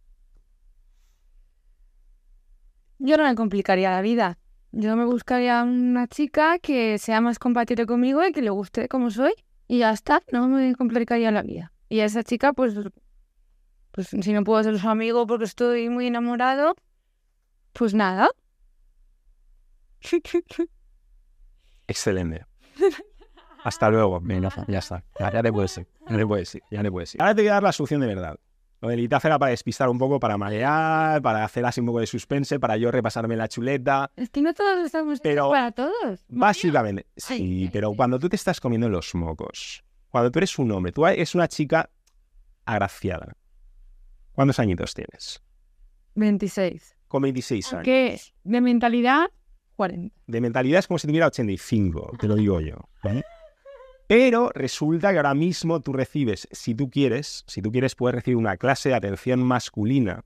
Yo 3.00 3.18
no 3.18 3.24
me 3.24 3.36
complicaría 3.36 3.92
la 3.92 4.02
vida. 4.02 4.38
Yo 4.72 4.96
me 4.96 5.06
buscaría 5.06 5.64
una 5.64 6.08
chica 6.08 6.60
que 6.60 6.98
sea 6.98 7.22
más 7.22 7.40
compatible 7.40 7.86
conmigo 7.86 8.26
y 8.26 8.32
que 8.32 8.42
le 8.42 8.50
guste 8.50 8.88
como 8.88 9.12
soy. 9.12 9.34
Y 9.68 9.80
ya 9.80 9.92
está, 9.92 10.24
no 10.32 10.48
me 10.48 10.76
complicaría 10.76 11.32
la 11.32 11.42
vida. 11.42 11.72
Y 11.90 12.00
a 12.00 12.06
esa 12.06 12.24
chica, 12.24 12.54
pues, 12.54 12.74
pues 13.92 14.08
si 14.08 14.34
no 14.34 14.44
puedo 14.44 14.64
ser 14.64 14.80
su 14.80 14.90
amigo 14.90 15.28
porque 15.28 15.46
estoy 15.46 15.90
muy 15.90 16.08
enamorado, 16.08 16.76
pues 17.74 17.94
nada. 17.94 18.30
Excelente. 21.88 22.46
Hasta 23.64 23.90
luego. 23.90 24.20
Venga, 24.22 24.50
ya 24.68 24.80
está. 24.80 25.04
Ya, 25.20 25.32
ya 25.32 25.44
te 25.44 25.52
puedes 25.52 25.78
ir. 25.78 25.88
Ya 26.10 26.18
te 26.18 26.26
puedes 26.26 26.56
ir. 26.56 26.64
Ya 26.72 26.84
te 26.84 26.92
puedes 26.92 27.16
ir. 27.16 27.22
Ahora 27.22 27.36
te 27.36 27.42
voy 27.42 27.50
a 27.50 27.54
dar 27.54 27.64
la 27.64 27.72
solución 27.72 28.02
de 28.02 28.08
verdad. 28.08 28.40
Lo 28.80 28.90
del 28.90 29.00
Itaza 29.00 29.28
era 29.28 29.40
para 29.40 29.50
despistar 29.52 29.90
un 29.90 29.98
poco, 29.98 30.20
para 30.20 30.38
marear, 30.38 31.22
para 31.22 31.44
hacer 31.44 31.66
así 31.66 31.80
un 31.80 31.88
poco 31.88 32.00
de 32.00 32.06
suspense, 32.08 32.60
para 32.60 32.78
yo 32.78 32.92
repasarme 32.92 33.36
la 33.36 33.48
chuleta. 33.48 34.12
Es 34.16 34.30
que 34.30 34.42
no 34.42 34.54
todos 34.54 34.86
estamos 34.86 35.20
Pero- 35.20 35.50
para 35.50 35.72
todos. 35.72 36.24
Básicamente, 36.28 37.08
sí, 37.16 37.34
Ay, 37.34 37.70
pero 37.74 37.90
ay. 37.90 37.96
cuando 37.96 38.20
tú 38.20 38.30
te 38.30 38.36
estás 38.36 38.62
comiendo 38.62 38.88
los 38.88 39.16
mocos, 39.16 39.84
cuando 40.10 40.30
tú 40.32 40.40
eres 40.40 40.58
un 40.60 40.72
hombre, 40.72 40.92
tú 40.92 41.08
eres 41.08 41.34
una 41.34 41.48
chica 41.48 41.90
agraciada. 42.66 43.36
¿Cuántos 44.34 44.60
añitos 44.60 44.94
tienes? 44.94 45.42
26. 46.16 46.96
Con 47.08 47.24
26 47.24 47.74
años. 47.74 47.84
Que 47.86 48.20
de 48.44 48.62
mentalidad, 48.62 49.32
40. 49.76 50.16
De 50.28 50.42
mentalidad 50.42 50.80
es 50.80 50.88
como 50.88 51.00
si 51.00 51.08
tuviera 51.08 51.28
85, 51.28 52.12
te 52.20 52.28
lo 52.28 52.36
digo 52.36 52.60
yo. 52.62 52.76
Pero 54.08 54.52
resulta 54.56 55.12
que 55.12 55.18
ahora 55.18 55.34
mismo 55.34 55.82
tú 55.82 55.92
recibes, 55.92 56.48
si 56.52 56.74
tú 56.74 56.90
quieres, 56.90 57.44
si 57.46 57.62
tú 57.62 57.74
quieres, 57.74 57.94
puedes 57.94 58.16
recibir 58.16 58.38
una 58.38 58.56
clase 58.56 58.90
de 58.90 58.96
atención 58.96 59.44
masculina 59.44 60.24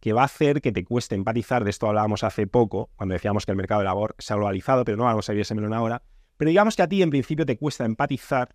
que 0.00 0.14
va 0.14 0.22
a 0.22 0.26
hacer 0.26 0.62
que 0.62 0.72
te 0.72 0.84
cueste 0.84 1.14
empatizar. 1.14 1.62
De 1.62 1.70
esto 1.70 1.88
hablábamos 1.88 2.24
hace 2.24 2.46
poco, 2.46 2.88
cuando 2.96 3.12
decíamos 3.12 3.44
que 3.44 3.52
el 3.52 3.56
mercado 3.56 3.80
de 3.80 3.84
labor 3.84 4.14
se 4.18 4.32
ha 4.32 4.36
globalizado, 4.36 4.84
pero 4.84 4.96
no 4.96 5.04
vamos 5.04 5.28
a 5.28 5.34
ir 5.34 5.40
ese 5.40 5.54
ahora. 5.74 6.02
Pero 6.38 6.48
digamos 6.48 6.76
que 6.76 6.82
a 6.82 6.88
ti 6.88 7.02
en 7.02 7.10
principio 7.10 7.44
te 7.44 7.58
cuesta 7.58 7.84
empatizar 7.84 8.54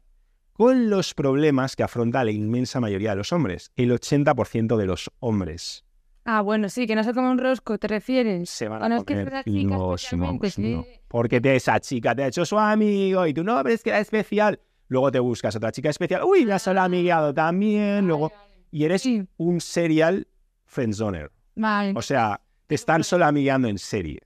con 0.54 0.90
los 0.90 1.14
problemas 1.14 1.76
que 1.76 1.84
afronta 1.84 2.24
la 2.24 2.32
inmensa 2.32 2.80
mayoría 2.80 3.12
de 3.12 3.18
los 3.18 3.32
hombres, 3.32 3.72
el 3.76 3.92
80% 3.92 4.78
de 4.78 4.86
los 4.86 5.12
hombres. 5.20 5.84
Ah, 6.26 6.42
bueno, 6.42 6.70
sí, 6.70 6.88
que 6.88 6.96
no 6.96 7.04
se 7.04 7.14
come 7.14 7.30
un 7.30 7.38
rosco, 7.38 7.78
¿te 7.78 7.88
refieres? 7.88 8.50
se 8.50 8.68
van 8.70 8.82
Ah, 8.82 8.86
a 8.86 8.90
no, 8.90 8.98
es 8.98 9.04
que 9.04 9.14
comer 9.26 9.44
chica 9.44 9.76
los 9.78 10.02
especialmente, 10.04 10.34
mocos, 10.34 10.54
sí. 10.54 10.62
no. 10.76 10.86
Porque 11.10 11.42
te, 11.42 11.56
esa 11.56 11.80
chica 11.80 12.16
te 12.16 12.24
ha 12.24 12.28
hecho 12.28 12.46
su 12.46 12.58
amigo 12.58 13.28
y 13.28 13.34
tú 13.34 13.44
no, 13.44 13.62
pero 13.62 13.76
es 13.76 13.84
que 13.84 13.90
era 13.90 14.00
especial. 14.00 14.60
Luego 14.88 15.12
te 15.12 15.20
buscas 15.20 15.56
otra 15.56 15.72
chica 15.72 15.90
especial. 15.90 16.24
Uy, 16.24 16.46
me 16.46 16.54
has 16.54 16.68
amigueado 16.68 17.34
también. 17.34 18.08
Luego, 18.08 18.32
y 18.72 18.86
eres 18.86 19.02
Sí. 19.02 19.26
un 19.38 19.60
serial 19.60 20.28
friendzoner. 20.66 21.32
Vale. 21.56 21.94
O 21.96 22.02
sea, 22.02 22.40
te 22.68 22.76
están 22.76 23.04
solo 23.04 23.26
amigueando 23.26 23.68
en 23.68 23.78
serie. 23.78 24.22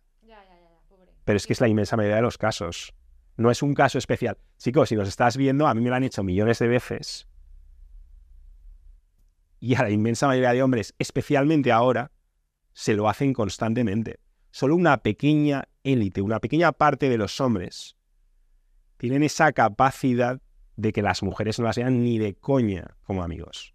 Pero 1.25 1.36
es 1.38 1.46
que 1.48 1.54
es 1.54 1.62
la 1.62 1.68
inmensa 1.68 1.98
mayoría 1.98 2.18
de 2.18 2.22
los 2.22 2.38
casos. 2.38 2.94
No 3.36 3.51
es 3.51 3.62
un 3.62 3.74
caso 3.74 3.98
especial. 3.98 4.38
Chicos, 4.58 4.89
si 4.89 4.96
nos 4.96 5.08
estás 5.10 5.36
viendo, 5.36 5.68
a 5.68 5.74
mí 5.74 5.82
me 5.82 5.89
lo 5.89 5.96
han 5.96 6.04
hecho 6.04 6.24
millones 6.24 6.60
de 6.60 6.68
veces. 6.70 7.27
Y 9.60 9.76
a 9.76 9.84
la 9.84 9.90
inmensa 9.90 10.28
mayoría 10.28 10.54
de 10.54 10.64
hombres, 10.64 10.94
especialmente 11.00 11.72
ahora, 11.72 12.12
se 12.74 12.94
lo 12.94 13.10
hacen 13.10 13.34
constantemente. 13.34 14.20
Solo 14.52 14.76
una 14.76 14.98
pequeña 14.98 15.68
élite, 15.84 16.22
una 16.22 16.40
pequeña 16.40 16.72
parte 16.72 17.10
de 17.10 17.18
los 17.18 17.42
hombres 17.42 17.96
tienen 18.98 19.24
esa 19.24 19.52
capacidad 19.52 20.42
de 20.76 20.94
que 20.94 21.02
las 21.02 21.24
mujeres 21.24 21.60
no 21.60 21.66
las 21.66 21.78
vean 21.78 22.04
ni 22.04 22.18
de 22.20 22.36
coña 22.36 22.98
como 23.04 23.24
amigos. 23.24 23.74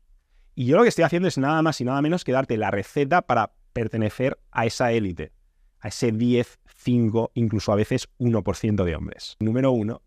Y 0.55 0.67
yo 0.67 0.77
lo 0.77 0.83
que 0.83 0.89
estoy 0.89 1.05
haciendo 1.05 1.29
es 1.29 1.39
nada 1.39 1.62
más 1.62 1.81
y 1.81 1.85
nada 1.85 2.03
menos 2.03 2.25
que 2.25 2.33
darte 2.33 2.57
la 2.57 2.71
receta 2.71 3.23
para 3.23 3.53
pertenecer 3.73 4.39
a 4.51 4.67
esa 4.67 4.93
élite, 4.93 5.33
a 5.81 5.89
ese 5.89 6.12
10, 6.12 6.61
5, 6.77 7.33
incluso 7.35 7.73
a 7.73 7.77
veces 7.77 8.09
1% 8.19 8.85
de 8.85 8.95
hombres. 8.95 9.37
Número 9.41 9.73
uno, 9.73 10.03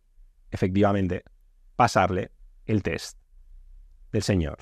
efectivamente, 0.52 1.24
pasarle 1.76 2.32
el 2.66 2.84
test 2.84 3.20
del 4.12 4.24
señor 4.24 4.58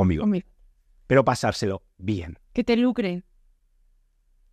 conmigo, 0.00 0.22
Conmigo. 0.22 0.48
pero 1.06 1.24
pasárselo 1.24 1.82
bien. 1.98 2.38
Que 2.52 2.64
te 2.64 2.76
lucre. 2.76 3.22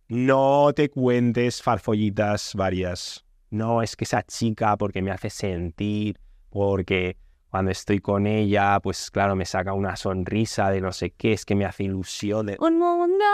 No 0.08 0.72
te 0.74 0.88
cuentes 0.88 1.62
farfollitas 1.62 2.54
varias. 2.54 3.24
No, 3.50 3.82
es 3.82 3.96
que 3.96 4.04
esa 4.04 4.22
chica 4.22 4.76
porque 4.76 5.02
me 5.02 5.10
hace 5.10 5.28
sentir, 5.30 6.18
porque 6.50 7.16
cuando 7.50 7.70
estoy 7.70 8.00
con 8.00 8.26
ella, 8.26 8.78
pues 8.80 9.10
claro, 9.10 9.34
me 9.36 9.44
saca 9.46 9.72
una 9.72 9.96
sonrisa 9.96 10.70
de 10.70 10.80
no 10.80 10.92
sé 10.92 11.10
qué, 11.10 11.32
es 11.32 11.44
que 11.44 11.54
me 11.54 11.64
hace 11.64 11.84
ilusión. 11.84 12.46
de- 12.46 12.56
Un 12.60 12.78
mundo. 12.78 13.24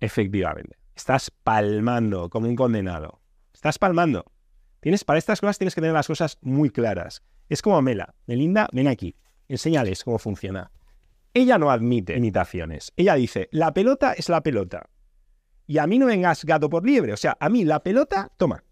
Efectivamente. 0.00 0.76
Estás 0.94 1.30
palmando 1.30 2.28
como 2.28 2.48
un 2.48 2.56
condenado. 2.56 3.20
Estás 3.52 3.78
palmando. 3.78 4.24
Tienes, 4.80 5.04
para 5.04 5.18
estas 5.18 5.40
cosas 5.40 5.58
tienes 5.58 5.74
que 5.74 5.80
tener 5.80 5.94
las 5.94 6.06
cosas 6.08 6.38
muy 6.42 6.70
claras. 6.70 7.22
Es 7.48 7.62
como 7.62 7.80
Mela. 7.82 8.14
Melinda, 8.26 8.68
ven 8.72 8.88
aquí. 8.88 9.14
Enséñales 9.52 10.02
cómo 10.02 10.18
funciona. 10.18 10.70
Ella 11.34 11.58
no 11.58 11.70
admite 11.70 12.16
imitaciones. 12.16 12.90
Ella 12.96 13.16
dice, 13.16 13.50
la 13.52 13.74
pelota 13.74 14.14
es 14.14 14.30
la 14.30 14.42
pelota. 14.42 14.88
Y 15.66 15.76
a 15.76 15.86
mí 15.86 15.98
no 15.98 16.06
vengas 16.06 16.46
gato 16.46 16.70
por 16.70 16.86
liebre. 16.86 17.12
O 17.12 17.18
sea, 17.18 17.36
a 17.38 17.50
mí 17.50 17.62
la 17.66 17.82
pelota, 17.82 18.32
toma. 18.38 18.64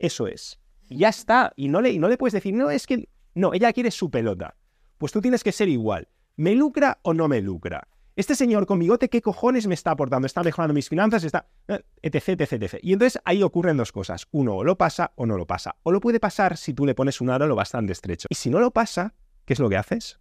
Eso 0.00 0.26
es. 0.26 0.58
Y 0.88 0.98
ya 0.98 1.10
está. 1.10 1.52
Y 1.54 1.68
no 1.68 1.80
le, 1.80 1.96
no 2.00 2.08
le 2.08 2.18
puedes 2.18 2.32
decir, 2.32 2.52
no, 2.54 2.70
es 2.70 2.88
que... 2.88 3.08
No, 3.36 3.54
ella 3.54 3.72
quiere 3.72 3.92
su 3.92 4.10
pelota. 4.10 4.56
Pues 4.98 5.12
tú 5.12 5.20
tienes 5.20 5.44
que 5.44 5.52
ser 5.52 5.68
igual. 5.68 6.08
¿Me 6.34 6.56
lucra 6.56 6.98
o 7.02 7.14
no 7.14 7.28
me 7.28 7.40
lucra? 7.40 7.86
Este 8.16 8.34
señor 8.34 8.66
con 8.66 8.80
bigote, 8.80 9.08
¿qué 9.08 9.22
cojones 9.22 9.68
me 9.68 9.74
está 9.74 9.92
aportando? 9.92 10.26
¿Está 10.26 10.42
mejorando 10.42 10.74
mis 10.74 10.88
finanzas? 10.88 11.22
¿Está...? 11.22 11.46
eh, 11.68 11.84
etc, 12.02 12.40
etc, 12.40 12.52
etc. 12.64 12.78
Y 12.82 12.94
entonces 12.94 13.22
ahí 13.24 13.44
ocurren 13.44 13.76
dos 13.76 13.92
cosas. 13.92 14.26
Uno, 14.32 14.56
o 14.56 14.64
lo 14.64 14.76
pasa 14.76 15.12
o 15.14 15.24
no 15.24 15.38
lo 15.38 15.46
pasa. 15.46 15.76
O 15.84 15.92
lo 15.92 16.00
puede 16.00 16.18
pasar 16.18 16.56
si 16.56 16.74
tú 16.74 16.84
le 16.84 16.96
pones 16.96 17.20
un 17.20 17.30
aro 17.30 17.46
lo 17.46 17.54
bastante 17.54 17.92
estrecho. 17.92 18.26
Y 18.28 18.34
si 18.34 18.50
no 18.50 18.58
lo 18.58 18.72
pasa, 18.72 19.14
¿qué 19.46 19.54
es 19.54 19.58
lo 19.58 19.70
que 19.70 19.78
haces? 19.78 20.20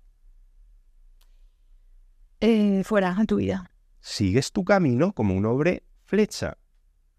Eh, 2.39 2.83
fuera, 2.83 3.15
a 3.17 3.25
tu 3.25 3.37
vida. 3.37 3.71
Sigues 3.99 4.51
tu 4.51 4.63
camino 4.63 5.13
como 5.13 5.35
un 5.35 5.45
hombre 5.45 5.83
flecha. 6.03 6.57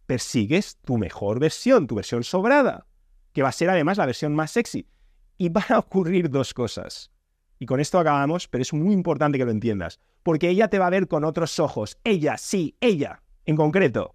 Persigues 0.07 0.77
tu 0.79 0.99
mejor 0.99 1.41
versión, 1.41 1.87
tu 1.87 1.97
versión 1.97 2.25
sobrada. 2.25 2.87
que 3.33 3.43
va 3.43 3.51
a 3.51 3.53
ser 3.53 3.69
además 3.69 3.99
la 3.99 4.07
versión 4.07 4.35
más 4.35 4.53
sexy. 4.53 4.89
Y 5.37 5.51
van 5.51 5.65
a 5.69 5.79
ocurrir 5.79 6.31
dos 6.31 6.55
cosas. 6.55 7.11
Y 7.59 7.67
con 7.67 7.81
esto 7.81 7.99
acabamos, 7.99 8.49
pero 8.49 8.63
es 8.63 8.73
muy 8.73 8.95
importante 8.95 9.37
que 9.37 9.45
lo 9.45 9.51
entiendas. 9.51 10.01
Porque 10.23 10.49
ella 10.49 10.69
te 10.69 10.79
va 10.79 10.87
a 10.87 10.91
ver 10.91 11.09
con 11.09 11.25
otros 11.25 11.59
ojos. 11.59 11.99
Ella, 12.05 12.39
sí, 12.39 12.77
ella, 12.81 13.23
en 13.45 13.57
concreto. 13.57 14.15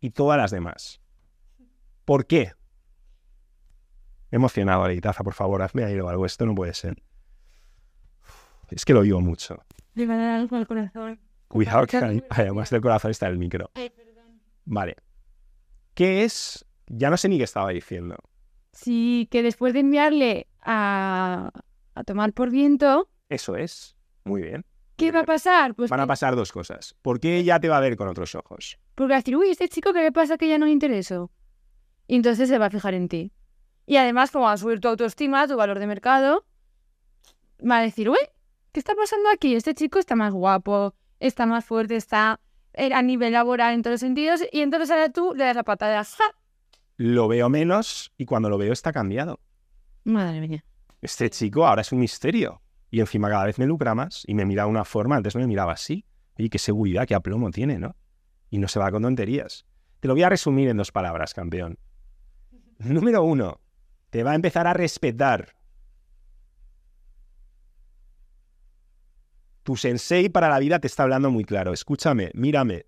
Y 0.00 0.10
todas 0.10 0.36
las 0.36 0.50
demás. 0.50 1.00
¿Por 2.04 2.26
qué? 2.26 2.52
Emocionado, 4.30 4.86
Leitaza, 4.88 5.24
por 5.24 5.34
favor, 5.34 5.62
hazme 5.62 5.84
ahí 5.84 5.94
algo. 5.94 6.26
Esto 6.26 6.44
no 6.44 6.54
puede 6.54 6.74
ser. 6.74 7.02
Es 8.70 8.84
que 8.84 8.92
lo 8.94 9.02
digo 9.02 9.20
mucho. 9.20 9.62
Le 9.94 10.06
va 10.06 10.14
a 10.14 10.16
dar 10.18 10.40
algo 10.40 10.56
al 10.56 10.66
corazón. 10.66 11.18
Cuidado 11.48 11.86
que 11.86 11.96
además 12.30 12.70
del 12.70 12.80
corazón 12.80 13.10
está 13.10 13.26
el 13.28 13.38
micro. 13.38 13.70
Ay, 13.74 13.90
perdón. 13.90 14.40
Vale. 14.64 14.96
¿Qué 15.94 16.24
es? 16.24 16.64
Ya 16.86 17.10
no 17.10 17.16
sé 17.16 17.28
ni 17.28 17.38
qué 17.38 17.44
estaba 17.44 17.70
diciendo. 17.70 18.16
Sí, 18.72 19.28
que 19.30 19.42
después 19.42 19.72
de 19.74 19.80
enviarle 19.80 20.46
a, 20.62 21.50
a 21.94 22.04
tomar 22.04 22.32
por 22.32 22.50
viento, 22.50 23.08
Eso 23.28 23.56
es. 23.56 23.96
Muy 24.24 24.42
bien. 24.42 24.64
¿qué 24.96 25.12
va 25.12 25.20
a 25.20 25.24
pasar? 25.24 25.74
Pues 25.74 25.88
Van 25.90 26.00
a 26.00 26.06
pasar 26.06 26.36
dos 26.36 26.52
cosas. 26.52 26.94
¿Por 27.00 27.20
qué 27.20 27.38
ella 27.38 27.58
te 27.58 27.70
va 27.70 27.78
a 27.78 27.80
ver 27.80 27.96
con 27.96 28.06
otros 28.08 28.34
ojos? 28.34 28.78
porque 28.94 29.12
va 29.12 29.16
a 29.16 29.20
decir, 29.20 29.34
uy, 29.34 29.48
este 29.48 29.66
chico, 29.68 29.94
¿qué 29.94 30.02
le 30.02 30.12
pasa 30.12 30.36
que 30.36 30.46
ya 30.46 30.58
no 30.58 30.66
le 30.66 30.72
intereso? 30.72 31.30
Y 32.06 32.16
entonces 32.16 32.50
se 32.50 32.58
va 32.58 32.66
a 32.66 32.70
fijar 32.70 32.92
en 32.92 33.08
ti. 33.08 33.32
Y 33.86 33.96
además, 33.96 34.30
como 34.30 34.44
va 34.44 34.52
a 34.52 34.56
subir 34.58 34.78
tu 34.78 34.88
autoestima, 34.88 35.48
tu 35.48 35.56
valor 35.56 35.78
de 35.78 35.86
mercado, 35.86 36.44
va 37.66 37.78
a 37.78 37.82
decir, 37.82 38.10
uy, 38.10 38.18
¿qué 38.72 38.80
está 38.80 38.94
pasando 38.94 39.28
aquí? 39.30 39.54
Este 39.54 39.74
chico 39.74 39.98
está 39.98 40.16
más 40.16 40.32
guapo, 40.32 40.94
está 41.18 41.46
más 41.46 41.64
fuerte, 41.64 41.96
está 41.96 42.40
eh, 42.72 42.92
a 42.92 43.02
nivel 43.02 43.32
laboral 43.32 43.74
en 43.74 43.82
todos 43.82 43.94
los 43.94 44.00
sentidos. 44.00 44.42
Y 44.52 44.60
entonces 44.60 44.90
ahora 44.90 45.10
tú 45.10 45.34
le 45.34 45.44
das 45.44 45.56
la 45.56 45.64
patada. 45.64 46.04
¡Ja! 46.04 46.24
Lo 46.96 47.28
veo 47.28 47.48
menos 47.48 48.12
y 48.16 48.26
cuando 48.26 48.50
lo 48.50 48.58
veo 48.58 48.72
está 48.72 48.92
cambiado. 48.92 49.40
Madre 50.04 50.40
mía. 50.40 50.64
Este 51.02 51.30
chico 51.30 51.66
ahora 51.66 51.82
es 51.82 51.92
un 51.92 52.00
misterio. 52.00 52.60
Y 52.90 53.00
encima 53.00 53.28
cada 53.28 53.44
vez 53.44 53.58
me 53.58 53.66
lucra 53.66 53.94
más 53.94 54.24
y 54.26 54.34
me 54.34 54.44
mira 54.44 54.64
de 54.64 54.70
una 54.70 54.84
forma, 54.84 55.16
antes 55.16 55.34
no 55.34 55.40
me 55.40 55.46
miraba 55.46 55.72
así. 55.72 56.04
Y 56.36 56.48
qué 56.48 56.58
seguridad, 56.58 57.06
qué 57.06 57.14
aplomo 57.14 57.50
tiene, 57.50 57.78
¿no? 57.78 57.94
Y 58.50 58.58
no 58.58 58.66
se 58.66 58.80
va 58.80 58.90
con 58.90 59.02
tonterías. 59.02 59.64
Te 60.00 60.08
lo 60.08 60.14
voy 60.14 60.22
a 60.22 60.28
resumir 60.28 60.68
en 60.68 60.76
dos 60.76 60.90
palabras, 60.90 61.34
campeón. 61.34 61.78
Número 62.78 63.22
uno, 63.22 63.60
te 64.10 64.22
va 64.22 64.32
a 64.32 64.34
empezar 64.34 64.66
a 64.66 64.72
respetar. 64.72 65.54
Tu 69.62 69.76
sensei 69.76 70.28
para 70.28 70.48
la 70.48 70.58
vida 70.58 70.78
te 70.78 70.86
está 70.86 71.02
hablando 71.02 71.30
muy 71.30 71.44
claro. 71.44 71.72
Escúchame, 71.72 72.30
mírame. 72.34 72.86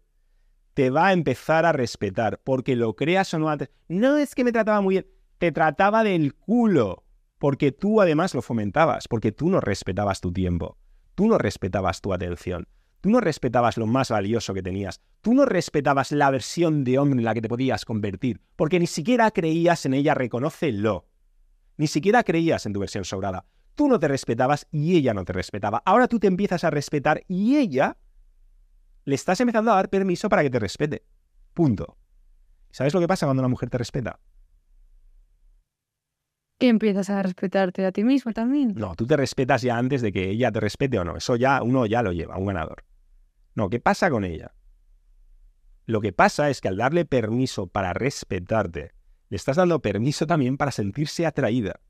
Te 0.75 0.91
va 0.91 1.09
a 1.09 1.12
empezar 1.12 1.67
a 1.67 1.73
respetar, 1.73 2.41
porque 2.43 2.76
lo 2.76 2.97
creas 2.97 3.35
o 3.35 3.38
no 3.38 3.50
antes. 3.50 3.71
No 3.88 4.17
es 4.17 4.35
que 4.35 4.45
me 4.45 4.52
trataba 4.52 4.81
muy 4.81 4.95
bien, 4.95 5.07
te 5.38 5.52
trataba 5.52 6.02
del 6.02 6.35
culo, 6.35 7.05
porque 7.38 7.73
tú 7.73 8.00
además 8.00 8.35
lo 8.35 8.41
fomentabas, 8.41 9.09
porque 9.09 9.33
tú 9.33 9.50
no 9.50 9.61
respetabas 9.61 10.21
tu 10.21 10.33
tiempo, 10.33 10.79
tú 11.14 11.26
no 11.26 11.37
respetabas 11.37 12.00
tu 12.00 12.14
atención, 12.14 12.69
tú 13.00 13.11
no 13.11 13.21
respetabas 13.21 13.76
lo 13.76 13.87
más 13.87 14.11
valioso 14.11 14.55
que 14.55 14.62
tenías, 14.62 15.00
tú 15.21 15.35
no 15.35 15.45
respetabas 15.45 16.12
la 16.12 16.31
versión 16.31 16.85
de 16.85 16.99
hombre 16.99 17.19
en 17.19 17.25
la 17.25 17.35
que 17.35 17.43
te 17.43 17.49
podías 17.49 17.85
convertir, 17.85 18.41
porque 18.57 18.79
ni 18.79 18.87
siquiera 18.87 19.31
creías 19.31 19.85
en 19.85 19.95
ella, 19.95 20.14
reconócelo. 20.14 21.09
Ni 21.76 21.88
siquiera 21.88 22.23
creías 22.23 22.64
en 22.64 22.73
tu 22.73 22.81
versión 22.81 23.05
sobrada. 23.05 23.45
Tú 23.75 23.88
no 23.88 23.99
te 23.99 24.09
respetabas 24.09 24.67
y 24.71 24.97
ella 24.97 25.14
no 25.14 25.25
te 25.25 25.33
respetaba. 25.33 25.83
Ahora 25.85 26.09
tú 26.09 26.19
te 26.19 26.26
empiezas 26.26 26.64
a 26.64 26.71
respetar 26.71 27.25
y 27.29 27.57
ella 27.57 27.97
le 29.05 29.14
estás 29.14 29.41
empezando 29.41 29.73
a 29.73 29.76
dar 29.76 29.88
permiso 29.88 30.29
para 30.29 30.43
que 30.43 30.50
te 30.50 30.59
respete. 30.59 31.05
Punto. 31.55 31.97
¿Sabes 32.71 32.95
lo 32.95 33.00
que 33.00 33.09
pasa 33.09 33.26
cuando 33.26 33.41
una 33.41 33.49
mujer 33.49 33.71
te 33.71 33.79
respeta? 33.79 34.19
Y 36.59 36.67
empiezas 36.67 37.11
a 37.11 37.23
respetarte 37.23 37.85
a 37.85 37.93
ti 37.93 38.05
mismo 38.05 38.33
también. 38.33 38.75
No, 38.76 38.95
tú 38.95 39.07
te 39.07 39.17
respetas 39.17 39.62
ya 39.62 39.76
antes 39.76 40.00
de 40.00 40.12
que 40.12 40.31
ella 40.31 40.52
te 40.52 40.61
respete 40.61 40.99
o 40.99 41.05
no. 41.05 41.17
Eso 41.17 41.37
ya 41.37 41.62
uno 41.62 41.87
ya 41.87 42.02
lo 42.02 42.12
lleva, 42.12 42.38
un 42.38 42.47
ganador. 42.47 42.85
No, 43.55 43.69
¿qué 43.69 43.81
pasa 43.81 44.11
con 44.11 44.25
ella? 44.25 44.55
Lo 45.87 46.01
que 46.01 46.12
pasa 46.12 46.49
es 46.51 46.61
que 46.61 46.68
al 46.68 46.77
darle 46.77 47.05
permiso 47.05 47.66
para 47.66 47.92
respetarte, 47.92 48.92
le 49.29 49.37
estás 49.37 49.57
dando 49.57 49.83
permiso 49.83 50.27
también 50.27 50.57
para 50.57 50.70
sentirse 50.70 51.27
atraída. 51.27 51.81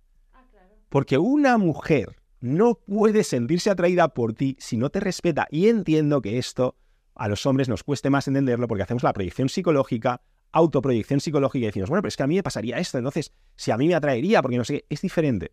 Porque 0.93 1.17
una 1.17 1.57
mujer 1.57 2.17
no 2.41 2.75
puede 2.75 3.25
sentirse 3.25 3.71
atraída 3.71 4.09
por 4.09 4.35
ti 4.35 4.59
si 4.61 4.77
no 4.77 4.91
te 4.91 5.01
respeta. 5.01 5.49
Y 5.51 5.69
entiendo 5.69 6.21
que 6.21 6.37
esto 6.37 6.77
a 7.15 7.29
los 7.29 7.47
hombres 7.47 7.71
nos 7.71 7.83
cueste 7.83 8.11
más 8.11 8.29
entenderlo 8.29 8.69
porque 8.69 8.83
hacemos 8.83 9.03
la 9.03 9.15
proyección 9.15 9.49
psicológica, 9.49 10.21
autoproyección 10.53 11.21
psicológica 11.21 11.63
y 11.63 11.67
decimos, 11.69 11.89
bueno, 11.89 12.03
pero 12.03 12.09
es 12.11 12.17
que 12.19 12.25
a 12.25 12.27
mí 12.27 12.35
me 12.35 12.43
pasaría 12.43 12.77
esto, 12.77 12.99
entonces 12.99 13.33
si 13.57 13.71
a 13.71 13.79
mí 13.79 13.89
me 13.89 13.95
atraería, 13.95 14.43
porque 14.43 14.59
no 14.59 14.65
sé, 14.65 14.81
qué, 14.81 14.87
es 14.91 15.01
diferente. 15.01 15.53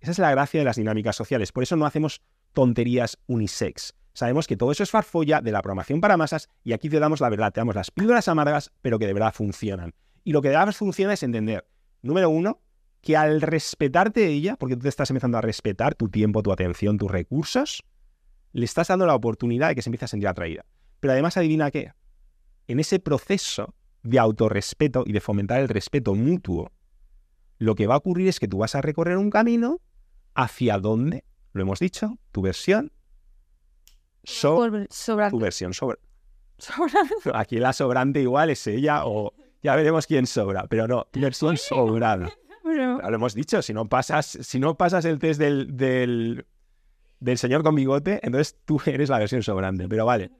Esa 0.00 0.10
es 0.10 0.18
la 0.18 0.32
gracia 0.32 0.58
de 0.58 0.64
las 0.64 0.74
dinámicas 0.74 1.14
sociales. 1.14 1.52
Por 1.52 1.62
eso 1.62 1.76
no 1.76 1.86
hacemos 1.86 2.20
tonterías 2.52 3.20
unisex. 3.28 3.94
Sabemos 4.14 4.48
que 4.48 4.56
todo 4.56 4.72
eso 4.72 4.82
es 4.82 4.90
farfolla 4.90 5.40
de 5.40 5.52
la 5.52 5.62
programación 5.62 6.00
para 6.00 6.16
masas 6.16 6.48
y 6.64 6.72
aquí 6.72 6.88
te 6.88 6.98
damos 6.98 7.20
la 7.20 7.28
verdad, 7.28 7.52
te 7.52 7.60
damos 7.60 7.76
las 7.76 7.92
píldoras 7.92 8.26
amargas, 8.26 8.72
pero 8.82 8.98
que 8.98 9.06
de 9.06 9.12
verdad 9.12 9.32
funcionan. 9.32 9.94
Y 10.24 10.32
lo 10.32 10.42
que 10.42 10.48
de 10.48 10.56
verdad 10.56 10.72
funciona 10.72 11.12
es 11.12 11.22
entender, 11.22 11.68
número 12.02 12.30
uno, 12.30 12.60
que 13.02 13.16
al 13.16 13.40
respetarte 13.42 14.26
ella, 14.28 14.56
porque 14.56 14.76
tú 14.76 14.82
te 14.82 14.88
estás 14.88 15.10
empezando 15.10 15.36
a 15.36 15.40
respetar 15.40 15.94
tu 15.94 16.08
tiempo, 16.08 16.42
tu 16.42 16.52
atención, 16.52 16.96
tus 16.98 17.10
recursos, 17.10 17.82
le 18.52 18.64
estás 18.64 18.88
dando 18.88 19.06
la 19.06 19.14
oportunidad 19.14 19.68
de 19.68 19.74
que 19.74 19.82
se 19.82 19.90
empiece 19.90 20.04
a 20.04 20.08
sentir 20.08 20.28
atraída. 20.28 20.64
Pero 21.00 21.12
además, 21.12 21.36
adivina 21.36 21.70
qué. 21.70 21.92
En 22.68 22.78
ese 22.80 23.00
proceso 23.00 23.74
de 24.04 24.18
autorrespeto 24.18 25.02
y 25.04 25.12
de 25.12 25.20
fomentar 25.20 25.60
el 25.60 25.68
respeto 25.68 26.14
mutuo, 26.14 26.70
lo 27.58 27.74
que 27.74 27.86
va 27.86 27.94
a 27.94 27.98
ocurrir 27.98 28.28
es 28.28 28.38
que 28.40 28.48
tú 28.48 28.58
vas 28.58 28.74
a 28.76 28.80
recorrer 28.80 29.16
un 29.18 29.30
camino 29.30 29.80
hacia 30.34 30.78
dónde, 30.78 31.24
lo 31.52 31.62
hemos 31.62 31.80
dicho, 31.80 32.18
tu 32.30 32.42
versión, 32.42 32.92
so- 34.24 34.56
Por 34.56 34.86
sobrar. 34.90 35.30
tu 35.30 35.38
versión 35.40 35.74
sobre. 35.74 35.98
sobrar. 36.58 37.04
Aquí 37.34 37.58
la 37.58 37.72
sobrante 37.72 38.20
igual 38.20 38.50
es 38.50 38.66
ella 38.66 39.04
o 39.06 39.32
ya 39.62 39.76
veremos 39.76 40.06
quién 40.06 40.26
sobra, 40.26 40.66
pero 40.68 40.86
no, 40.88 41.04
tu 41.10 41.20
versión 41.20 41.56
sobrada. 41.56 42.32
Lo 42.74 43.14
hemos 43.14 43.34
dicho, 43.34 43.62
si 43.62 43.72
no 43.72 43.88
pasas, 43.88 44.26
si 44.26 44.58
no 44.58 44.76
pasas 44.76 45.04
el 45.04 45.18
test 45.18 45.40
del, 45.40 45.76
del, 45.76 46.46
del 47.20 47.38
señor 47.38 47.62
con 47.62 47.74
bigote, 47.74 48.20
entonces 48.22 48.58
tú 48.64 48.80
eres 48.86 49.08
la 49.08 49.18
versión 49.18 49.42
sobrante. 49.42 49.88
Pero 49.88 50.06
vale, 50.06 50.30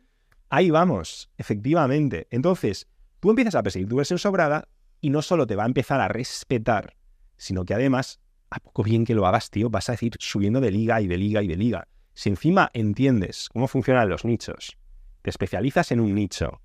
ahí 0.49 0.71
vamos, 0.71 1.31
efectivamente. 1.38 2.29
Entonces, 2.31 2.88
tú 3.21 3.31
empiezas 3.31 3.55
a 3.55 3.62
perseguir 3.62 3.88
tu 3.88 3.97
versión 3.97 4.18
sobrada 4.18 4.68
y 5.01 5.11
no 5.11 5.23
solo 5.23 5.47
te 5.47 5.57
va 5.57 5.64
a 5.64 5.66
empezar 5.66 6.01
a 6.01 6.09
respetar, 6.09 6.97
sino 7.37 7.64
que 7.64 7.75
además, 7.75 8.21
a 8.51 8.59
poco 8.61 8.83
bien 8.83 9.05
que 9.05 9.14
lo 9.14 9.27
hagas, 9.27 9.51
tío, 9.51 9.71
vas 9.71 9.88
a 9.88 9.97
ir 10.01 10.12
subiendo 10.18 10.61
de 10.61 10.71
liga 10.71 11.01
y 11.01 11.07
de 11.07 11.16
liga 11.16 11.42
y 11.42 11.49
de 11.49 11.57
liga. 11.57 11.88
Si 12.14 12.29
encima 12.29 12.71
entiendes 12.75 13.49
cómo 13.53 13.68
funcionan 13.68 14.09
los 14.09 14.25
nichos, 14.25 14.77
te 15.23 15.31
especializas 15.31 15.92
en 15.92 16.01
un 16.01 16.14
nicho, 16.14 16.61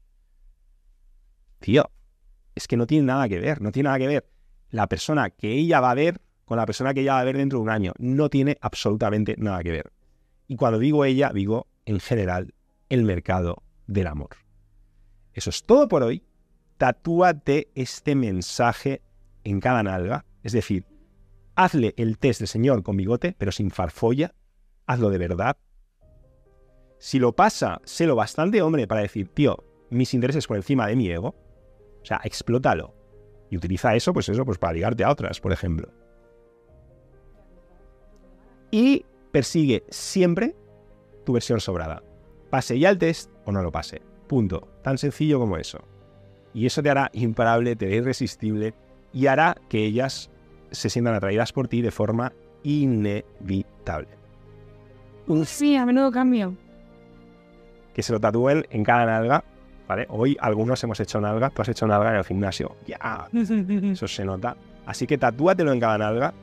tío, 1.59 1.89
es 2.53 2.67
que 2.67 2.77
no 2.77 2.85
tiene 2.85 3.05
nada 3.05 3.29
que 3.29 3.39
ver, 3.39 3.61
no 3.61 3.71
tiene 3.71 3.87
nada 3.87 3.99
que 3.99 4.07
ver 4.07 4.36
la 4.69 4.87
persona 4.87 5.29
que 5.29 5.53
ella 5.53 5.79
va 5.79 5.91
a 5.91 5.95
ver 5.95 6.21
con 6.47 6.57
la 6.57 6.65
persona 6.65 6.93
que 6.93 7.01
ella 7.01 7.15
va 7.15 7.19
a 7.19 7.25
ver 7.25 7.35
dentro 7.35 7.59
de 7.59 7.63
un 7.63 7.69
año. 7.69 7.91
No 7.99 8.29
tiene 8.29 8.57
absolutamente 8.61 9.35
nada 9.37 9.61
que 9.63 9.71
ver. 9.71 9.91
Y 10.47 10.55
cuando 10.55 10.79
digo 10.79 11.03
ella, 11.03 11.31
digo 11.33 11.67
en 11.85 11.99
general 11.99 12.53
el 12.87 13.03
mercado 13.03 13.63
del 13.85 14.07
amor. 14.07 14.29
Eso 15.33 15.49
es 15.49 15.63
todo 15.63 15.89
por 15.89 16.03
hoy. 16.03 16.23
Tatúate 16.77 17.69
este 17.75 18.15
mensaje 18.15 19.01
en 19.43 19.59
cada 19.59 19.83
nalga. 19.83 20.25
Es 20.41 20.53
decir, 20.53 20.85
hazle 21.55 21.93
el 21.97 22.17
test 22.17 22.39
del 22.39 22.47
señor 22.47 22.81
con 22.81 22.95
bigote, 22.95 23.35
pero 23.37 23.51
sin 23.51 23.69
farfolla. 23.69 24.33
Hazlo 24.85 25.09
de 25.09 25.17
verdad. 25.17 25.57
Si 26.97 27.19
lo 27.19 27.35
pasa, 27.35 27.81
sé 27.83 28.07
lo 28.07 28.15
bastante 28.15 28.61
hombre 28.61 28.87
para 28.87 29.01
decir, 29.01 29.27
tío, 29.27 29.63
mis 29.89 30.13
intereses 30.13 30.47
por 30.47 30.55
encima 30.55 30.87
de 30.87 30.95
mi 30.95 31.09
ego. 31.09 31.35
O 32.01 32.05
sea, 32.05 32.21
explótalo. 32.23 32.96
Y 33.49 33.57
utiliza 33.57 33.95
eso, 33.95 34.13
pues 34.13 34.29
eso, 34.29 34.45
pues 34.45 34.57
para 34.57 34.73
ligarte 34.73 35.03
a 35.03 35.11
otras, 35.11 35.39
por 35.39 35.51
ejemplo. 35.51 35.89
Y 38.71 39.05
persigue 39.31 39.83
siempre 39.89 40.55
tu 41.25 41.33
versión 41.33 41.59
sobrada. 41.59 42.03
Pase 42.49 42.77
ya 42.79 42.89
el 42.89 42.97
test 42.97 43.31
o 43.45 43.51
no 43.51 43.61
lo 43.61 43.71
pase. 43.71 44.01
Punto. 44.27 44.67
Tan 44.83 44.97
sencillo 44.97 45.39
como 45.39 45.57
eso. 45.57 45.79
Y 46.53 46.65
eso 46.65 46.81
te 46.81 46.89
hará 46.89 47.09
imparable, 47.13 47.75
te 47.75 47.85
hará 47.85 47.95
irresistible 47.95 48.73
y 49.13 49.27
hará 49.27 49.55
que 49.69 49.85
ellas 49.85 50.29
se 50.71 50.89
sientan 50.89 51.15
atraídas 51.15 51.53
por 51.53 51.67
ti 51.67 51.81
de 51.81 51.91
forma 51.91 52.33
inevitable. 52.63 54.09
Sí, 55.45 55.75
a 55.75 55.85
menudo 55.85 56.11
cambio. 56.11 56.55
que 57.93 58.03
se 58.03 58.13
lo 58.13 58.19
tatúen 58.19 58.65
en 58.69 58.83
cada 58.83 59.05
nalga, 59.05 59.43
¿vale? 59.87 60.05
Hoy 60.09 60.37
algunos 60.39 60.83
hemos 60.83 60.99
hecho 60.99 61.21
nalga, 61.21 61.49
tú 61.49 61.61
has 61.61 61.69
hecho 61.69 61.87
nalga 61.87 62.11
en 62.11 62.17
el 62.17 62.23
gimnasio. 62.23 62.75
Ya, 62.85 63.27
eso 63.33 64.07
se 64.07 64.25
nota. 64.25 64.55
Así 64.85 65.07
que 65.07 65.17
tatúatelo 65.17 65.71
en 65.71 65.79
cada 65.79 65.97
nalga. 65.97 66.33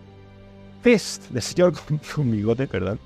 Fest 0.83 1.31
del 1.31 1.43
señor 1.43 1.73
con, 1.73 2.01
con 2.15 2.31
bigote, 2.31 2.67
perdón. 2.67 2.99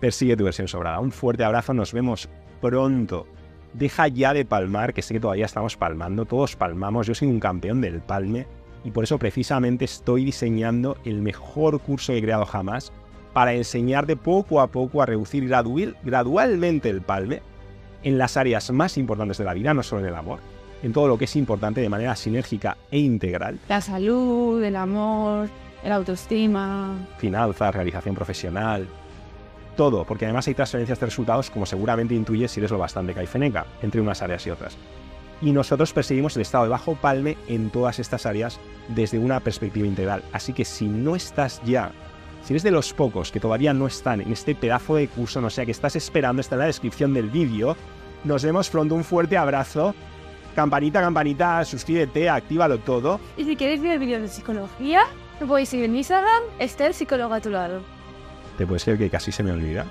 Persigue 0.00 0.36
tu 0.36 0.44
versión 0.44 0.68
sobrada. 0.68 1.00
Un 1.00 1.12
fuerte 1.12 1.44
abrazo, 1.44 1.74
nos 1.74 1.92
vemos 1.92 2.28
pronto. 2.60 3.26
Deja 3.72 4.08
ya 4.08 4.32
de 4.32 4.44
palmar, 4.44 4.94
que 4.94 5.02
sé 5.02 5.14
que 5.14 5.20
todavía 5.20 5.46
estamos 5.46 5.76
palmando, 5.76 6.24
todos 6.24 6.54
palmamos, 6.54 7.06
yo 7.06 7.14
soy 7.14 7.28
un 7.28 7.40
campeón 7.40 7.80
del 7.80 8.00
palme. 8.00 8.46
Y 8.84 8.90
por 8.90 9.04
eso 9.04 9.18
precisamente 9.18 9.86
estoy 9.86 10.24
diseñando 10.24 10.96
el 11.04 11.22
mejor 11.22 11.80
curso 11.80 12.12
que 12.12 12.18
he 12.18 12.22
creado 12.22 12.44
jamás 12.44 12.92
para 13.32 13.54
enseñarte 13.54 14.16
poco 14.16 14.60
a 14.60 14.68
poco 14.68 15.02
a 15.02 15.06
reducir 15.06 15.48
gradualmente 15.48 16.88
el 16.88 17.02
palme 17.02 17.42
en 18.04 18.18
las 18.18 18.36
áreas 18.36 18.70
más 18.70 18.96
importantes 18.96 19.38
de 19.38 19.44
la 19.44 19.54
vida, 19.54 19.74
no 19.74 19.82
solo 19.82 20.02
en 20.02 20.08
el 20.08 20.14
amor, 20.14 20.38
en 20.82 20.92
todo 20.92 21.08
lo 21.08 21.18
que 21.18 21.24
es 21.24 21.34
importante 21.34 21.80
de 21.80 21.88
manera 21.88 22.14
sinérgica 22.14 22.76
e 22.90 22.98
integral. 22.98 23.58
La 23.68 23.80
salud, 23.80 24.62
el 24.62 24.76
amor, 24.76 25.48
el 25.82 25.90
autoestima. 25.90 26.96
Finanzas, 27.18 27.74
realización 27.74 28.14
profesional, 28.14 28.86
todo, 29.76 30.04
porque 30.04 30.26
además 30.26 30.46
hay 30.46 30.54
transferencias 30.54 31.00
de 31.00 31.06
resultados, 31.06 31.50
como 31.50 31.66
seguramente 31.66 32.14
intuyes 32.14 32.50
si 32.52 32.60
eres 32.60 32.70
lo 32.70 32.78
bastante 32.78 33.14
caifeneca, 33.14 33.66
entre 33.82 34.00
unas 34.00 34.22
áreas 34.22 34.46
y 34.46 34.50
otras. 34.50 34.76
Y 35.40 35.52
nosotros 35.52 35.92
perseguimos 35.92 36.36
el 36.36 36.42
estado 36.42 36.64
de 36.64 36.70
bajo 36.70 36.94
palme 36.94 37.36
en 37.48 37.70
todas 37.70 37.98
estas 37.98 38.24
áreas 38.24 38.60
desde 38.88 39.18
una 39.18 39.40
perspectiva 39.40 39.86
integral. 39.86 40.22
Así 40.32 40.52
que 40.52 40.64
si 40.64 40.86
no 40.86 41.16
estás 41.16 41.60
ya, 41.64 41.90
si 42.44 42.52
eres 42.52 42.62
de 42.62 42.70
los 42.70 42.92
pocos 42.92 43.32
que 43.32 43.40
todavía 43.40 43.74
no 43.74 43.86
están 43.86 44.20
en 44.20 44.32
este 44.32 44.54
pedazo 44.54 44.96
de 44.96 45.08
curso, 45.08 45.40
no 45.40 45.50
sea 45.50 45.64
que 45.64 45.72
estás 45.72 45.96
esperando, 45.96 46.40
está 46.40 46.54
en 46.54 46.60
la 46.60 46.66
descripción 46.66 47.14
del 47.14 47.30
vídeo, 47.30 47.76
nos 48.24 48.42
vemos 48.42 48.70
pronto, 48.70 48.94
un 48.94 49.04
fuerte 49.04 49.36
abrazo. 49.36 49.94
Campanita, 50.54 51.00
campanita, 51.00 51.64
suscríbete, 51.64 52.28
actívalo 52.28 52.78
todo. 52.78 53.20
Y 53.36 53.44
si 53.44 53.56
queréis 53.56 53.82
ver 53.82 53.98
vídeos 53.98 54.22
de 54.22 54.28
psicología, 54.28 55.02
me 55.40 55.46
podéis 55.46 55.68
seguir 55.68 55.86
en 55.86 55.96
Instagram, 55.96 56.42
esté 56.58 56.86
el 56.86 56.94
psicólogo 56.94 57.34
a 57.34 57.40
tu 57.40 57.50
lado. 57.50 57.82
Te 58.56 58.66
puede 58.66 58.78
ser 58.78 58.96
que 58.96 59.10
casi 59.10 59.32
se 59.32 59.42
me 59.42 59.50
olvida. 59.50 59.84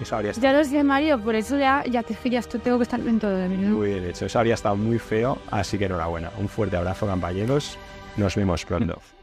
Eso 0.00 0.16
habría 0.16 0.30
estado... 0.30 0.52
Ya 0.52 0.58
lo 0.58 0.64
sé, 0.64 0.82
Mario, 0.82 1.18
por 1.20 1.34
eso 1.34 1.58
ya, 1.58 1.84
ya 1.84 2.02
te 2.02 2.16
ya 2.28 2.42
tengo 2.42 2.78
que 2.78 2.82
estar 2.82 3.00
en 3.00 3.18
todo 3.18 3.36
de 3.36 3.48
mí. 3.48 3.56
Muy 3.56 3.90
bien 3.90 4.04
hecho, 4.04 4.26
eso 4.26 4.38
habría 4.38 4.54
estado 4.54 4.76
muy 4.76 4.98
feo, 4.98 5.38
así 5.50 5.78
que 5.78 5.86
enhorabuena. 5.86 6.30
Un 6.38 6.48
fuerte 6.48 6.76
abrazo, 6.76 7.06
compañeros. 7.06 7.78
Nos 8.16 8.34
vemos 8.34 8.64
pronto. 8.64 9.00